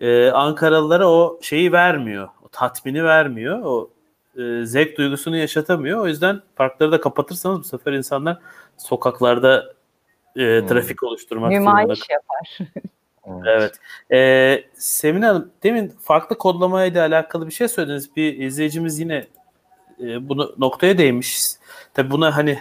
[0.01, 2.29] e, Ankaralılara o şeyi vermiyor.
[2.45, 3.59] O tatmini vermiyor.
[3.63, 3.89] O
[4.37, 5.99] e, zevk duygusunu yaşatamıyor.
[5.99, 8.37] O yüzden parkları da kapatırsanız bu sefer insanlar
[8.77, 9.73] sokaklarda
[10.35, 10.67] e, Hmm.
[10.67, 12.57] trafik oluşturmak zorunda nümayiş yapar.
[13.45, 13.73] Evet.
[14.11, 18.15] Ee, Semine Hanım demin farklı kodlamayla alakalı bir şey söylediniz.
[18.15, 19.27] Bir izleyicimiz yine
[19.99, 21.45] e, bunu noktaya değmiş.
[21.93, 22.59] Tabii buna hani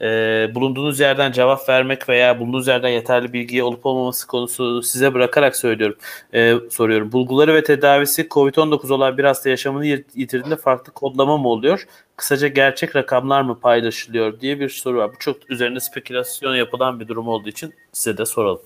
[0.00, 0.06] e,
[0.54, 5.96] bulunduğunuz yerden cevap vermek veya bulunduğunuz yerden yeterli bilgiye olup olmaması konusu size bırakarak söylüyorum.
[6.34, 7.12] E, soruyorum.
[7.12, 11.86] Bulguları ve tedavisi COVID-19 olan bir hasta yaşamını yit- yitirdiğinde farklı kodlama mı oluyor?
[12.16, 15.10] Kısaca gerçek rakamlar mı paylaşılıyor diye bir soru var.
[15.12, 18.62] Bu çok üzerine spekülasyon yapılan bir durum olduğu için size de soralım.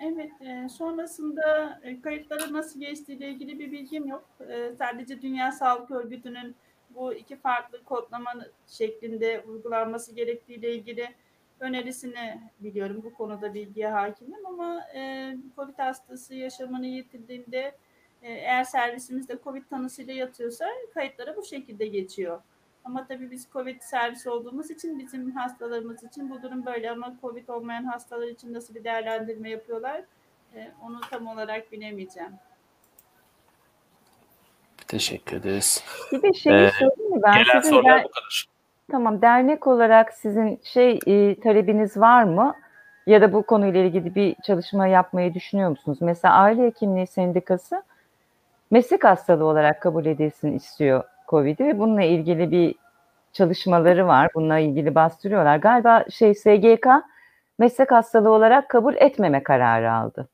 [0.00, 4.24] Evet, e, sonrasında e, kayıtlara nasıl geçtiğiyle ilgili bir bilgim yok.
[4.50, 6.56] E, sadece Dünya Sağlık Örgütü'nün
[6.96, 8.32] bu iki farklı kodlama
[8.66, 11.14] şeklinde uygulanması gerektiğiyle ilgili
[11.60, 13.02] önerisini biliyorum.
[13.04, 17.74] Bu konuda bilgiye hakimim ama e, COVID hastası yaşamını yitirdiğinde
[18.22, 22.42] e, eğer servisimizde COVID tanısıyla yatıyorsa kayıtlara bu şekilde geçiyor.
[22.84, 27.48] Ama tabii biz COVID servisi olduğumuz için bizim hastalarımız için bu durum böyle ama COVID
[27.48, 30.04] olmayan hastalar için nasıl bir değerlendirme yapıyorlar
[30.54, 32.32] e, onu tam olarak bilemeyeceğim.
[34.98, 35.84] Teşekkür ederiz.
[36.12, 37.22] Bir de şeyi Ee, söyleyeyim mi?
[37.22, 38.46] Ben Gelen sizin sorular der- bu kadar.
[38.90, 42.54] tamam dernek olarak sizin şey e, talebiniz var mı?
[43.06, 45.98] Ya da bu konuyla ilgili bir çalışma yapmayı düşünüyor musunuz?
[46.00, 47.82] Mesela Aile Hekimliği Sendikası
[48.70, 52.74] meslek hastalığı olarak kabul edilsin istiyor COVID'i ve bununla ilgili bir
[53.32, 54.28] çalışmaları var.
[54.34, 55.56] Bununla ilgili bastırıyorlar.
[55.56, 56.86] Galiba şey SGK
[57.58, 60.28] meslek hastalığı olarak kabul etmeme kararı aldı.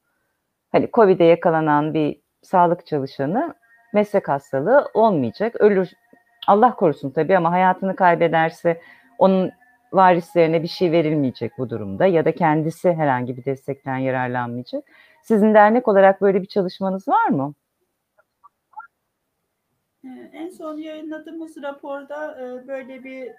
[0.72, 3.54] Hani COVID'e yakalanan bir sağlık çalışanı
[3.93, 5.57] meslek hastalığı olmayacak.
[5.61, 5.93] Ölür
[6.47, 8.80] Allah korusun tabii ama hayatını kaybederse
[9.18, 9.53] onun
[9.93, 14.84] varislerine bir şey verilmeyecek bu durumda ya da kendisi herhangi bir destekten yararlanmayacak.
[15.22, 17.55] Sizin dernek olarak böyle bir çalışmanız var mı?
[20.05, 23.32] E, en son yayınladığımız raporda e, böyle bir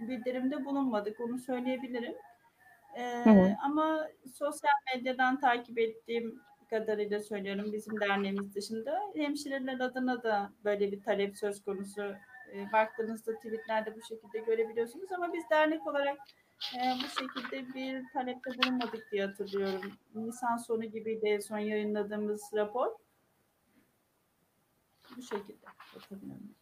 [0.00, 2.14] bildirimde bulunmadık onu söyleyebilirim.
[2.96, 3.56] E, Hı hı.
[3.64, 6.40] ama sosyal medyadan takip ettiğim
[6.72, 12.02] kadarıyla söylüyorum bizim derneğimiz dışında hemşireler adına da böyle bir talep söz konusu.
[12.52, 16.18] E, baktığınızda tweetlerde bu şekilde görebiliyorsunuz ama biz dernek olarak
[16.74, 19.92] e, bu şekilde bir talepte bulunmadık diye hatırlıyorum.
[20.14, 22.86] Nisan sonu gibiydi en son yayınladığımız rapor.
[25.16, 26.54] Bu şekilde hatırlıyorum.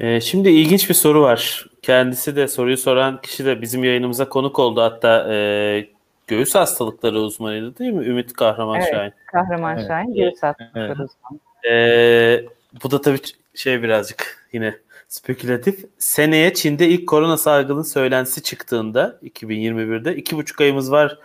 [0.00, 1.66] Ee, şimdi ilginç bir soru var.
[1.82, 4.80] Kendisi de soruyu soran kişi de bizim yayınımıza konuk oldu.
[4.80, 5.95] Hatta e,
[6.26, 8.06] göğüs hastalıkları uzmanıydı değil mi?
[8.06, 8.90] Ümit Kahraman Evet.
[8.90, 9.12] Şahin.
[9.32, 9.88] Kahraman Evet.
[9.88, 10.96] Şahin, göğüs hastalıkları Evet.
[11.10, 11.40] uzmanı.
[11.70, 12.44] Ee,
[12.84, 13.18] bu da tabii
[13.54, 14.74] şey birazcık yine
[15.08, 15.84] spekülatif.
[15.98, 21.18] Seneye Çin'de ilk korona salgını söylentisi çıktığında 2021'de iki buçuk ayımız var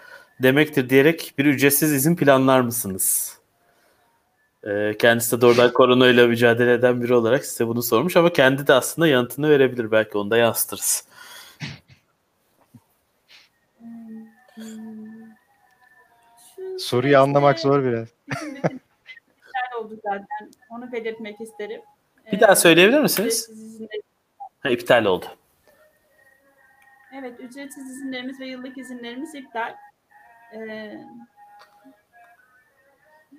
[0.44, 3.38] demektir diyerek bir ücretsiz izin planlar mısınız?
[4.68, 8.68] Ee, kendisi de doğrudan korona ile mücadele eden biri olarak size bunu sormuş ama kendi
[8.68, 9.92] de aslında yanıtını verebilir.
[9.92, 11.04] Belki onu da yansıtırız.
[16.82, 18.08] Soruyu anlamak süreçte zor biraz.
[18.62, 18.82] Bütün
[19.80, 20.52] oldu zaten.
[20.70, 21.82] Onu belirtmek isterim.
[22.32, 23.50] Bir daha söyleyebilir misiniz?
[23.52, 24.02] izinler-
[24.60, 25.26] Ha, iptal oldu.
[27.14, 29.76] Evet, ücretsiz izinlerimiz ve yıllık izinlerimiz iptal.
[30.54, 30.60] Ee,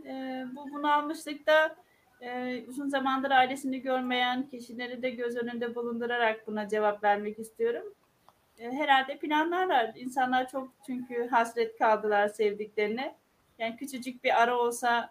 [0.06, 1.76] e, bu bunalmışlıkta
[2.20, 7.94] e, uzun zamandır ailesini görmeyen kişileri de göz önünde bulundurarak buna cevap vermek istiyorum.
[8.58, 9.92] E, herhalde planlarlar.
[9.94, 13.14] İnsanlar çok çünkü hasret kaldılar sevdiklerine.
[13.62, 15.10] Yani küçücük bir ara olsa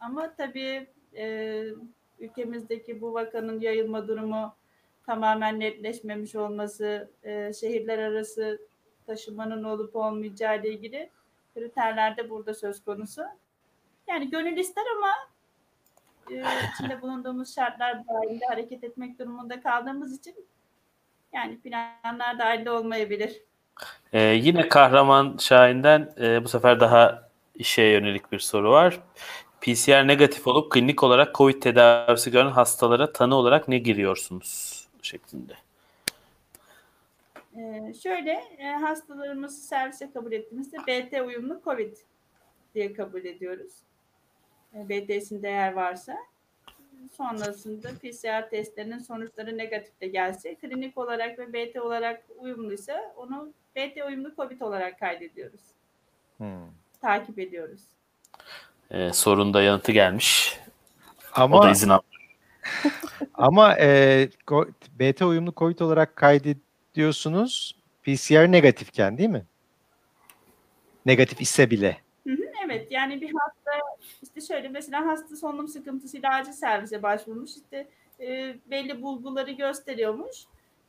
[0.00, 0.86] ama tabii
[1.16, 1.64] e,
[2.18, 4.54] ülkemizdeki bu vakanın yayılma durumu
[5.06, 8.60] tamamen netleşmemiş olması, e, şehirler arası
[9.06, 11.10] taşımanın olup olmayacağı ile ilgili
[11.54, 13.22] kriterler de burada söz konusu.
[14.08, 15.10] Yani gönül ister ama
[16.30, 16.44] e,
[16.74, 20.34] içinde bulunduğumuz şartlar dahilinde hareket etmek durumunda kaldığımız için
[21.32, 23.42] yani planlar dahilinde olmayabilir.
[24.12, 27.23] Ee, yine Kahraman Şahin'den e, bu sefer daha
[27.54, 29.00] işe yönelik bir soru var.
[29.60, 35.54] PCR negatif olup klinik olarak COVID tedavisi gören hastalara tanı olarak ne giriyorsunuz şeklinde.
[37.56, 41.96] Ee, şöyle e, hastalarımızı servise kabul ettiğimizde BT uyumlu COVID
[42.74, 43.72] diye kabul ediyoruz.
[44.74, 46.16] e, BT'sinde eğer varsa
[47.12, 54.04] sonrasında PCR testlerinin sonuçları negatif de gelse klinik olarak ve BT olarak uyumluysa onu BT
[54.06, 55.60] uyumlu COVID olarak kaydediyoruz.
[56.36, 56.83] Hmm.
[57.04, 57.80] Takip ediyoruz.
[58.90, 60.58] E, sorun da yanıtı gelmiş.
[61.32, 62.00] O da Ama izin al.
[63.34, 64.28] ama e,
[65.00, 69.44] BT uyumlu COVID olarak kaydediyorsunuz PCR negatifken değil mi?
[71.06, 71.96] Negatif ise bile.
[72.26, 73.86] Hı hı, Evet yani bir hasta
[74.22, 77.88] işte şöyle mesela hasta solunum sıkıntısıyla acil servise başvurmuş işte
[78.20, 80.36] e, belli bulguları gösteriyormuş.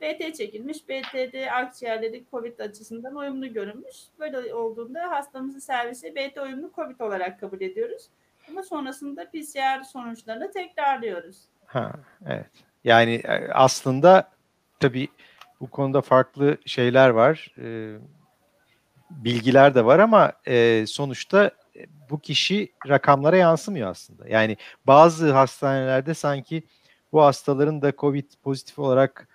[0.01, 0.89] BT çekilmiş.
[0.89, 3.95] BT'de akciğerleri COVID açısından uyumlu görünmüş.
[4.19, 8.09] Böyle olduğunda hastamızı servise BT uyumlu COVID olarak kabul ediyoruz.
[8.49, 11.37] Ama sonrasında PCR sonuçlarını tekrarlıyoruz.
[11.65, 11.91] Ha,
[12.27, 12.45] evet.
[12.83, 14.31] Yani e, aslında
[14.79, 15.07] tabii
[15.59, 17.55] bu konuda farklı şeyler var.
[17.57, 17.97] e,
[19.09, 21.51] bilgiler de var ama e, sonuçta
[22.09, 24.27] bu kişi rakamlara yansımıyor aslında.
[24.27, 26.63] Yani bazı hastanelerde sanki
[27.11, 29.27] bu hastaların da COVID pozitif olarak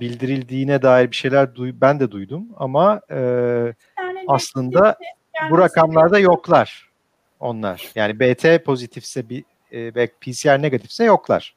[0.00, 3.16] bildirildiğine dair bir şeyler duy- ben de duydum ama e,
[3.98, 4.96] Yani aslında
[5.40, 6.90] yani bu rakamlarda yoklar
[7.40, 7.92] onlar.
[7.94, 11.56] Yani BT pozitifse bir e, ve PCR negatifse yoklar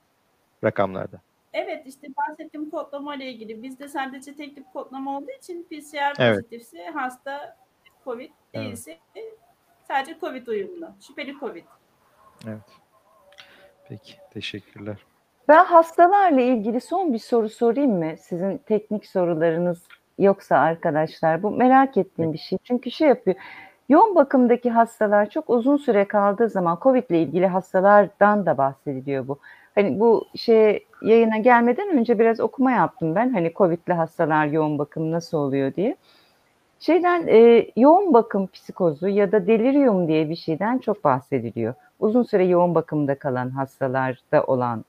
[0.64, 1.22] rakamlarda.
[1.54, 6.36] Evet işte bahsettiğim kodlama ile ilgili bizde sadece tek tip kodlama olduğu için PCR Evet.
[6.38, 7.58] pozitifse hasta
[8.06, 8.98] COVID değilse
[9.88, 10.90] sadece COVID uyumlu.
[11.08, 11.64] Şüpheli COVID.
[13.90, 14.98] Peki, teşekkürler.
[15.48, 18.18] Ben hastalarla ilgili son bir soru sorayım mı?
[18.18, 19.88] Sizin teknik sorularınız
[20.20, 22.58] yoksa arkadaşlar bu merak ettiğim bir şey.
[22.64, 23.36] Çünkü şey yapıyor.
[23.90, 29.40] Yoğun bakımdaki hastalar çok uzun süre kaldığı zaman COVID ile ilgili hastalardan da bahsediliyor bu.
[29.76, 33.34] Hani bu şey yayına gelmeden önce biraz okuma yaptım ben.
[33.34, 35.96] Hani COVID'li hastalar yoğun bakım nasıl oluyor diye.
[36.80, 41.74] Şeyden e, yoğun bakım psikozu ya da delirium diye bir şeyden çok bahsediliyor.
[42.00, 44.86] Uzun süre yoğun bakımda kalan hastalarda olan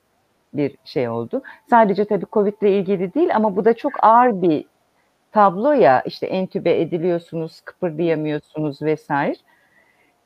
[0.52, 1.42] bir şey oldu.
[1.70, 4.64] Sadece tabii Covid ile ilgili değil ama bu da çok ağır bir
[5.32, 9.36] tablo ya işte entübe ediliyorsunuz, kıpırdayamıyorsunuz vesaire.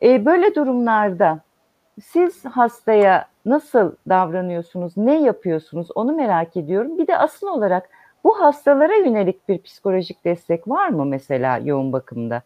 [0.03, 1.41] E, böyle durumlarda
[2.03, 6.99] siz hastaya nasıl davranıyorsunuz, ne yapıyorsunuz onu merak ediyorum.
[6.99, 7.89] Bir de asıl olarak
[8.25, 12.43] bu hastalara yönelik bir psikolojik destek var mı mesela yoğun bakımda?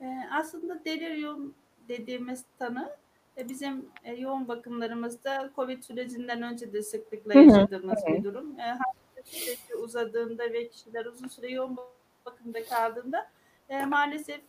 [0.00, 1.54] Ee, aslında delirium
[1.88, 3.09] dediğimiz tanı e,
[3.48, 8.12] bizim e, yoğun bakımlarımızda COVID sürecinden önce de sıklıkla hı, yaşadığımız hı.
[8.12, 8.60] bir durum.
[8.60, 8.78] E,
[9.24, 11.76] süreci uzadığında ve kişiler uzun süre yoğun
[12.26, 13.30] bakımda kaldığında
[13.68, 14.40] e, maalesef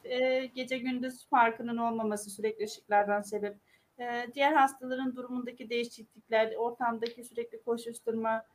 [0.56, 3.58] gece gündüz farkının olmaması sürekli ışıklardan sebep.
[4.34, 8.46] Diğer hastaların durumundaki değişiklikler, ortamdaki sürekli koşuşturma,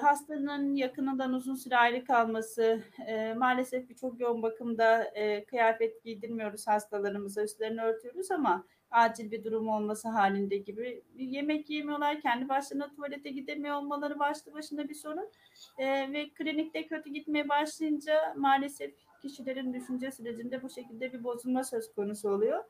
[0.00, 7.42] hastanın yakınından uzun süre ayrı kalması, e, maalesef birçok yoğun bakımda e, kıyafet giydirmiyoruz hastalarımıza,
[7.42, 13.76] üstlerini örtüyoruz ama acil bir durum olması halinde gibi yemek yemiyorlar, kendi başlarına tuvalete gidemiyor
[13.76, 15.30] olmaları başlı başına bir sorun
[15.78, 21.94] E, ve klinikte kötü gitmeye başlayınca maalesef kişilerin düşünce sürecinde bu şekilde bir bozulma söz
[21.94, 22.64] konusu oluyor.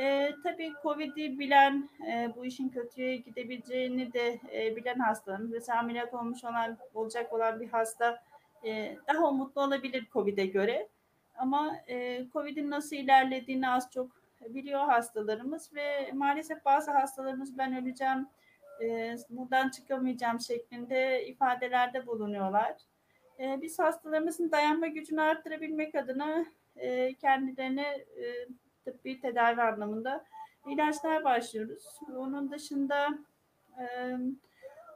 [0.00, 6.14] E, tabii COVID'i bilen, e, bu işin kötüye gidebileceğini de e, bilen hastanın, mesela ameliyat
[6.14, 8.22] olmuş olan, olacak olan bir hasta
[8.64, 10.88] e, daha umutlu olabilir COVID'e göre.
[11.36, 18.28] Ama e, COVID'in nasıl ilerlediğini az çok biliyor hastalarımız ve maalesef bazı hastalarımız ben öleceğim,
[18.82, 22.76] e, buradan çıkamayacağım şeklinde ifadelerde bulunuyorlar.
[23.38, 28.48] E, biz hastalarımızın dayanma gücünü arttırabilmek adına e, kendilerine e,
[28.84, 30.24] tıbbi tedavi anlamında
[30.66, 31.84] ilaçlar başlıyoruz.
[32.16, 33.18] Onun dışında
[33.80, 34.16] e,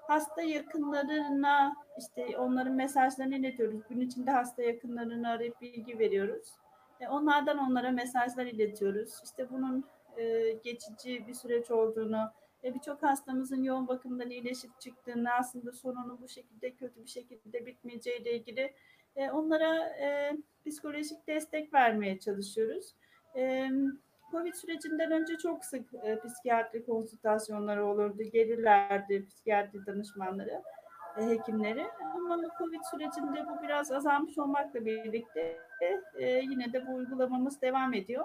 [0.08, 3.80] hasta yakınlarına işte onların mesajlarını iletiyoruz.
[3.88, 6.48] Gün içinde hasta yakınlarını arayıp bilgi veriyoruz.
[7.00, 9.20] E, onlardan onlara mesajlar iletiyoruz.
[9.24, 9.84] İşte bunun
[10.16, 12.30] e, geçici bir süreç olduğunu
[12.64, 18.22] ve birçok hastamızın yoğun bakımdan iyileşip çıktığını aslında sonunun bu şekilde kötü bir şekilde bitmeyeceği
[18.22, 18.74] ile ilgili
[19.16, 19.92] e, onlara
[20.66, 22.94] psikolojik destek vermeye çalışıyoruz.
[24.30, 25.90] Covid sürecinden önce çok sık
[26.24, 28.22] psikiyatri konsültasyonları olurdu.
[28.22, 30.62] Gelirlerdi psikiyatri danışmanları,
[31.16, 31.86] hekimleri.
[32.14, 35.58] Ama Covid sürecinde bu biraz azalmış olmakla birlikte
[36.18, 38.24] e, yine de bu uygulamamız devam ediyor.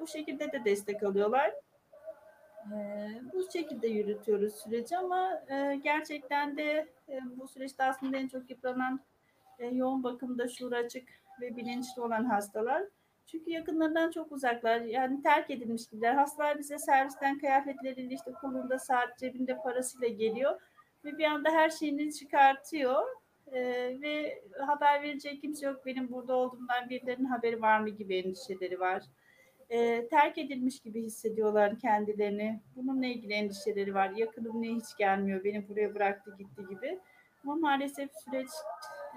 [0.00, 1.52] Bu şekilde de destek alıyorlar.
[2.72, 2.76] E,
[3.32, 9.00] bu şekilde yürütüyoruz süreci ama e, gerçekten de e, bu süreçte aslında en çok yıpranan
[9.58, 11.08] e, yoğun bakımda şuur açık
[11.40, 12.82] ve bilinçli olan hastalar.
[13.26, 14.80] Çünkü yakınlarından çok uzaklar.
[14.80, 16.14] Yani terk edilmiş gibiler.
[16.14, 20.60] Hastalar bize servisten kıyafetleriyle işte kolunda saat cebinde parasıyla geliyor.
[21.04, 23.02] Ve bir anda her şeyini çıkartıyor.
[23.52, 23.60] Ee,
[24.02, 25.86] ve haber verecek kimse yok.
[25.86, 29.02] Benim burada olduğumdan birilerinin haberi var mı gibi endişeleri var.
[29.70, 32.60] e, terk edilmiş gibi hissediyorlar kendilerini.
[32.76, 34.10] Bununla ilgili endişeleri var.
[34.16, 36.98] Yakınım niye hiç gelmiyor, beni buraya bıraktı gitti gibi.
[37.44, 38.48] Ama maalesef süreç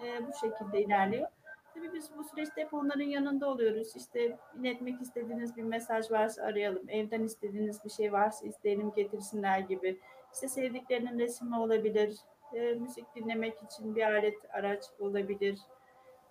[0.03, 1.27] e, bu şekilde ilerliyor.
[1.73, 3.95] Tabii biz bu süreçte hep onların yanında oluyoruz.
[3.95, 6.89] İşte iletmek istediğiniz bir mesaj varsa arayalım.
[6.89, 9.99] Evden istediğiniz bir şey varsa isteyelim getirsinler gibi.
[10.36, 12.15] İşte sevdiklerinin resmi olabilir.
[12.53, 15.59] E, müzik dinlemek için bir alet, araç olabilir.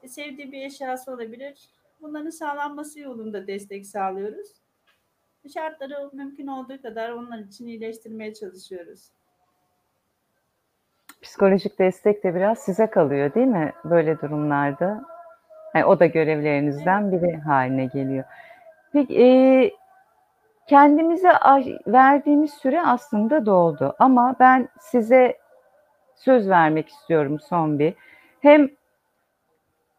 [0.02, 1.68] E, sevdiği bir eşyası olabilir.
[2.02, 4.48] Bunların sağlanması yolunda destek sağlıyoruz.
[5.54, 9.08] Şartları mümkün olduğu kadar onlar için iyileştirmeye çalışıyoruz.
[11.22, 15.04] Psikolojik destek de biraz size kalıyor değil mi böyle durumlarda?
[15.74, 18.24] Yani o da görevlerinizden biri haline geliyor.
[18.92, 19.70] Peki e,
[20.66, 21.32] kendimize
[21.86, 25.38] verdiğimiz süre aslında doldu ama ben size
[26.14, 27.94] söz vermek istiyorum son bir.
[28.40, 28.70] Hem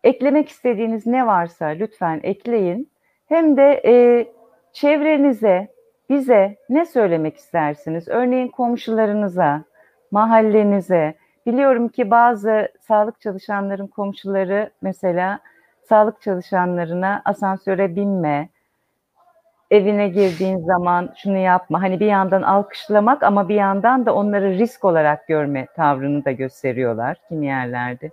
[0.03, 2.91] eklemek istediğiniz ne varsa lütfen ekleyin.
[3.27, 4.25] Hem de e,
[4.73, 5.67] çevrenize,
[6.09, 8.07] bize ne söylemek istersiniz?
[8.07, 9.63] Örneğin komşularınıza,
[10.11, 11.15] mahallenize.
[11.45, 15.39] Biliyorum ki bazı sağlık çalışanların komşuları mesela
[15.83, 18.49] sağlık çalışanlarına asansöre binme,
[19.71, 21.81] evine girdiğin zaman şunu yapma.
[21.81, 27.17] Hani bir yandan alkışlamak ama bir yandan da onları risk olarak görme tavrını da gösteriyorlar
[27.29, 28.11] kimi yerlerde.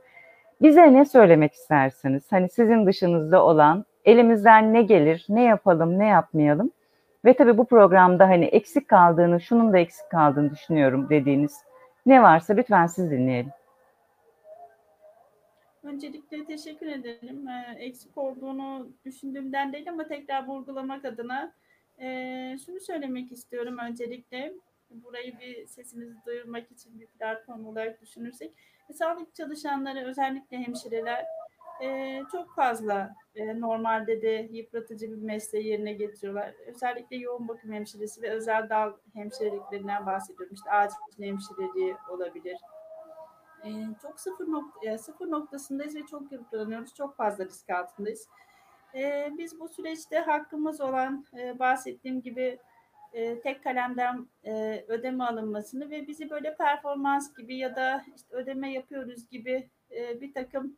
[0.62, 2.22] Bize ne söylemek istersiniz?
[2.30, 6.70] Hani sizin dışınızda olan elimizden ne gelir, ne yapalım, ne yapmayalım?
[7.24, 11.57] Ve tabii bu programda hani eksik kaldığını, şunun da eksik kaldığını düşünüyorum dediğiniz
[12.07, 13.53] ne varsa lütfen siz dinleyelim.
[15.83, 17.49] Öncelikle teşekkür ederim.
[17.49, 21.55] Ee, eksik olduğunu düşündüğümden değil ama tekrar vurgulamak adına
[21.99, 22.07] e,
[22.66, 24.53] şunu söylemek istiyorum öncelikle.
[24.91, 28.53] Burayı bir sesimizi duyurmak için bir platform olarak düşünürsek.
[28.91, 31.24] E, sağlık çalışanları özellikle hemşireler
[31.83, 36.55] e, çok fazla e, normalde de yıpratıcı bir mesleği yerine getiriyorlar.
[36.66, 40.55] Özellikle yoğun bakım hemşiresi ve özel dal hemşireliklerinden bahsediyorum.
[40.55, 42.57] İşte acil hemşireliği olabilir.
[43.65, 43.71] E,
[44.03, 46.95] çok sıfır, nok e, sıfır noktasındayız ve çok yıpranıyoruz.
[46.95, 48.29] Çok fazla risk altındayız.
[48.95, 52.59] E, biz bu süreçte hakkımız olan e, bahsettiğim gibi
[53.13, 58.73] e, tek kalemden e, ödeme alınmasını ve bizi böyle performans gibi ya da işte ödeme
[58.73, 60.77] yapıyoruz gibi e, bir takım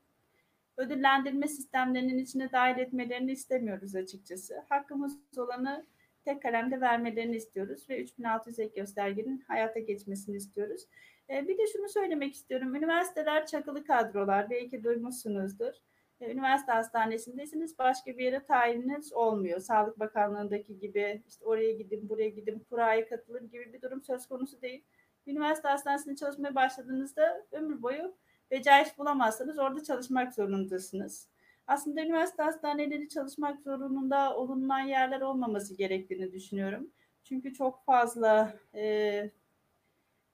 [0.77, 4.65] ödüllendirme sistemlerinin içine dahil etmelerini istemiyoruz açıkçası.
[4.69, 5.87] Hakkımız olanı
[6.25, 10.87] tek kalemde vermelerini istiyoruz ve 3600 ek göstergenin hayata geçmesini istiyoruz.
[11.31, 12.75] E, bir de şunu söylemek istiyorum.
[12.75, 14.51] Üniversiteler çakılı kadrolar.
[14.51, 15.75] Belki duymuşsunuzdur.
[16.21, 17.79] E, üniversite hastanesindesiniz.
[17.79, 19.61] Başka bir yere tayininiz olmuyor.
[19.61, 24.63] Sağlık Bakanlığı'ndaki gibi işte oraya gidin, buraya gidin, kuraya katılın gibi bir durum söz konusu
[24.63, 24.85] değil.
[25.27, 28.15] Üniversite hastanesinde çalışmaya başladığınızda ömür boyu
[28.51, 31.29] beceriş bulamazsanız orada çalışmak zorundasınız.
[31.67, 36.91] Aslında üniversite hastaneleri çalışmak zorunda olunan yerler olmaması gerektiğini düşünüyorum.
[37.25, 39.31] Çünkü çok fazla e,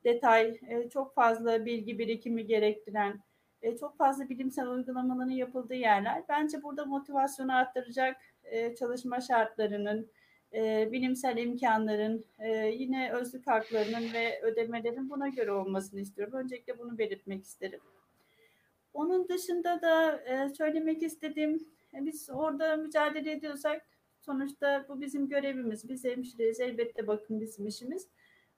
[0.05, 3.21] detay, e, çok fazla bilgi birikimi gerektiren,
[3.63, 6.23] e, çok fazla bilimsel uygulamaların yapıldığı yerler.
[6.29, 10.11] Bence burada motivasyonu arttıracak e, çalışma şartlarının,
[10.93, 12.25] bilimsel imkanların,
[12.73, 16.35] yine özlük haklarının ve ödemelerin buna göre olmasını istiyorum.
[16.35, 17.81] Öncelikle bunu belirtmek isterim.
[18.95, 20.21] Onun dışında da
[20.55, 23.87] söylemek istediğim, biz orada mücadele ediyorsak
[24.21, 25.89] sonuçta bu bizim görevimiz.
[25.89, 28.09] Biz hemşireyiz, elbette bakın bizim işimiz.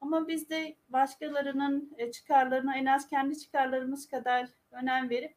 [0.03, 5.35] Ama biz de başkalarının e, çıkarlarına en az kendi çıkarlarımız kadar önem verip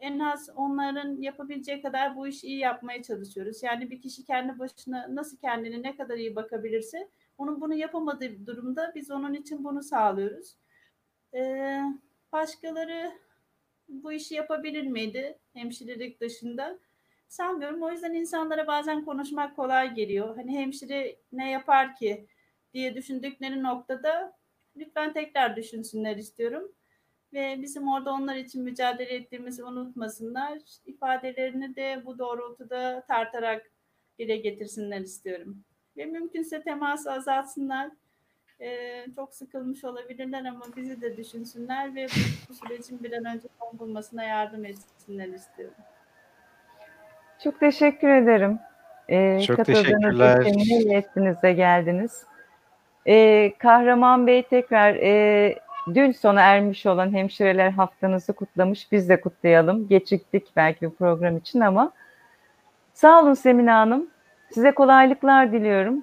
[0.00, 3.62] en az onların yapabileceği kadar bu işi iyi yapmaya çalışıyoruz.
[3.62, 7.08] Yani bir kişi kendi başına nasıl kendini ne kadar iyi bakabilirse
[7.38, 10.56] onun bunu yapamadığı durumda biz onun için bunu sağlıyoruz.
[11.34, 11.80] Ee,
[12.32, 13.12] başkaları
[13.88, 16.78] bu işi yapabilir miydi hemşirelik dışında?
[17.28, 17.82] Sanmıyorum.
[17.82, 20.36] O yüzden insanlara bazen konuşmak kolay geliyor.
[20.36, 22.26] Hani hemşire ne yapar ki
[22.74, 24.32] diye düşündükleri noktada
[24.76, 26.72] lütfen tekrar düşünsünler istiyorum.
[27.32, 30.58] Ve bizim orada onlar için mücadele ettiğimizi unutmasınlar.
[30.86, 33.70] İfadelerini de bu doğrultuda tartarak
[34.18, 35.64] dile getirsinler istiyorum.
[35.96, 37.90] Ve mümkünse teması azaltsınlar.
[38.60, 43.48] Ee, çok sıkılmış olabilirler ama bizi de düşünsünler ve bu, bu sürecin bir an önce
[43.60, 45.74] son bulmasına yardım etsinler istiyorum.
[47.44, 48.58] Çok teşekkür ederim.
[49.08, 50.46] Ee, Çok teşekkürler.
[50.46, 52.24] Için de geldiniz.
[53.06, 55.58] Ee, Kahraman Bey tekrar e,
[55.94, 58.92] dün sona ermiş olan hemşireler haftanızı kutlamış.
[58.92, 59.88] Biz de kutlayalım.
[59.88, 61.92] Geçiktik belki bir program için ama
[62.94, 64.06] sağ olun Semina Hanım.
[64.50, 66.02] Size kolaylıklar diliyorum.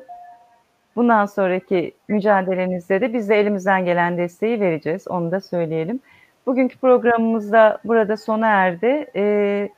[0.96, 5.08] Bundan sonraki mücadelenizde de biz de elimizden gelen desteği vereceğiz.
[5.08, 6.00] Onu da söyleyelim.
[6.46, 9.08] Bugünkü programımız da burada sona erdi.
[9.16, 9.70] Ee,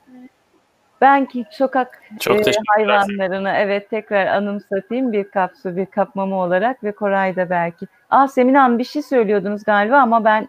[1.02, 6.36] Ben ki sokak Çok e, hayvanlarını evet tekrar anımsatayım bir kap su bir kap mama
[6.44, 7.86] olarak ve Koray da belki.
[8.10, 10.48] Aa Semine Hanım bir şey söylüyordunuz galiba ama ben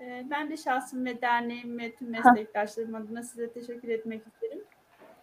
[0.00, 4.58] Ee, Ben de şahsım ve derneğim ve tüm meslektaşlarım adına size teşekkür etmek isterim.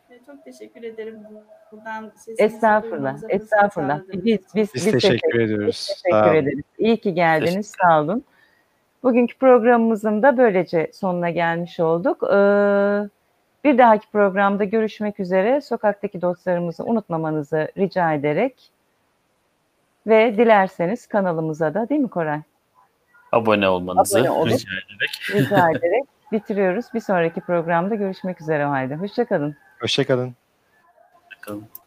[0.09, 1.43] Ee, Çok teşekkür ederim bu-
[1.75, 5.75] buradan sesinizi estağfurullah estağfurullah biz biz Biz, biz teşekkür ediyoruz.
[5.75, 6.63] Sağ Teşekkür ederiz.
[6.77, 7.75] İyi ki geldiniz.
[7.81, 8.23] Sağ olun.
[9.03, 12.23] Bugünkü programımızın da böylece sonuna gelmiş olduk.
[12.23, 13.09] Ee,
[13.63, 15.61] bir dahaki programda görüşmek üzere.
[15.61, 18.71] Sokaktaki dostlarımızı unutmamanızı rica ederek
[20.07, 22.39] ve dilerseniz kanalımıza da değil mi Koray?
[23.31, 25.09] Abone olmanızı Abone olup- rica ederek.
[25.33, 26.85] Rica ederek bitiriyoruz.
[26.93, 28.95] Bir sonraki programda görüşmek üzere o halde.
[28.95, 29.55] Hoşçakalın.
[29.81, 30.35] Hoşçakalın.
[31.37, 31.61] Bakalım.
[31.61, 31.78] Hoşçakalın.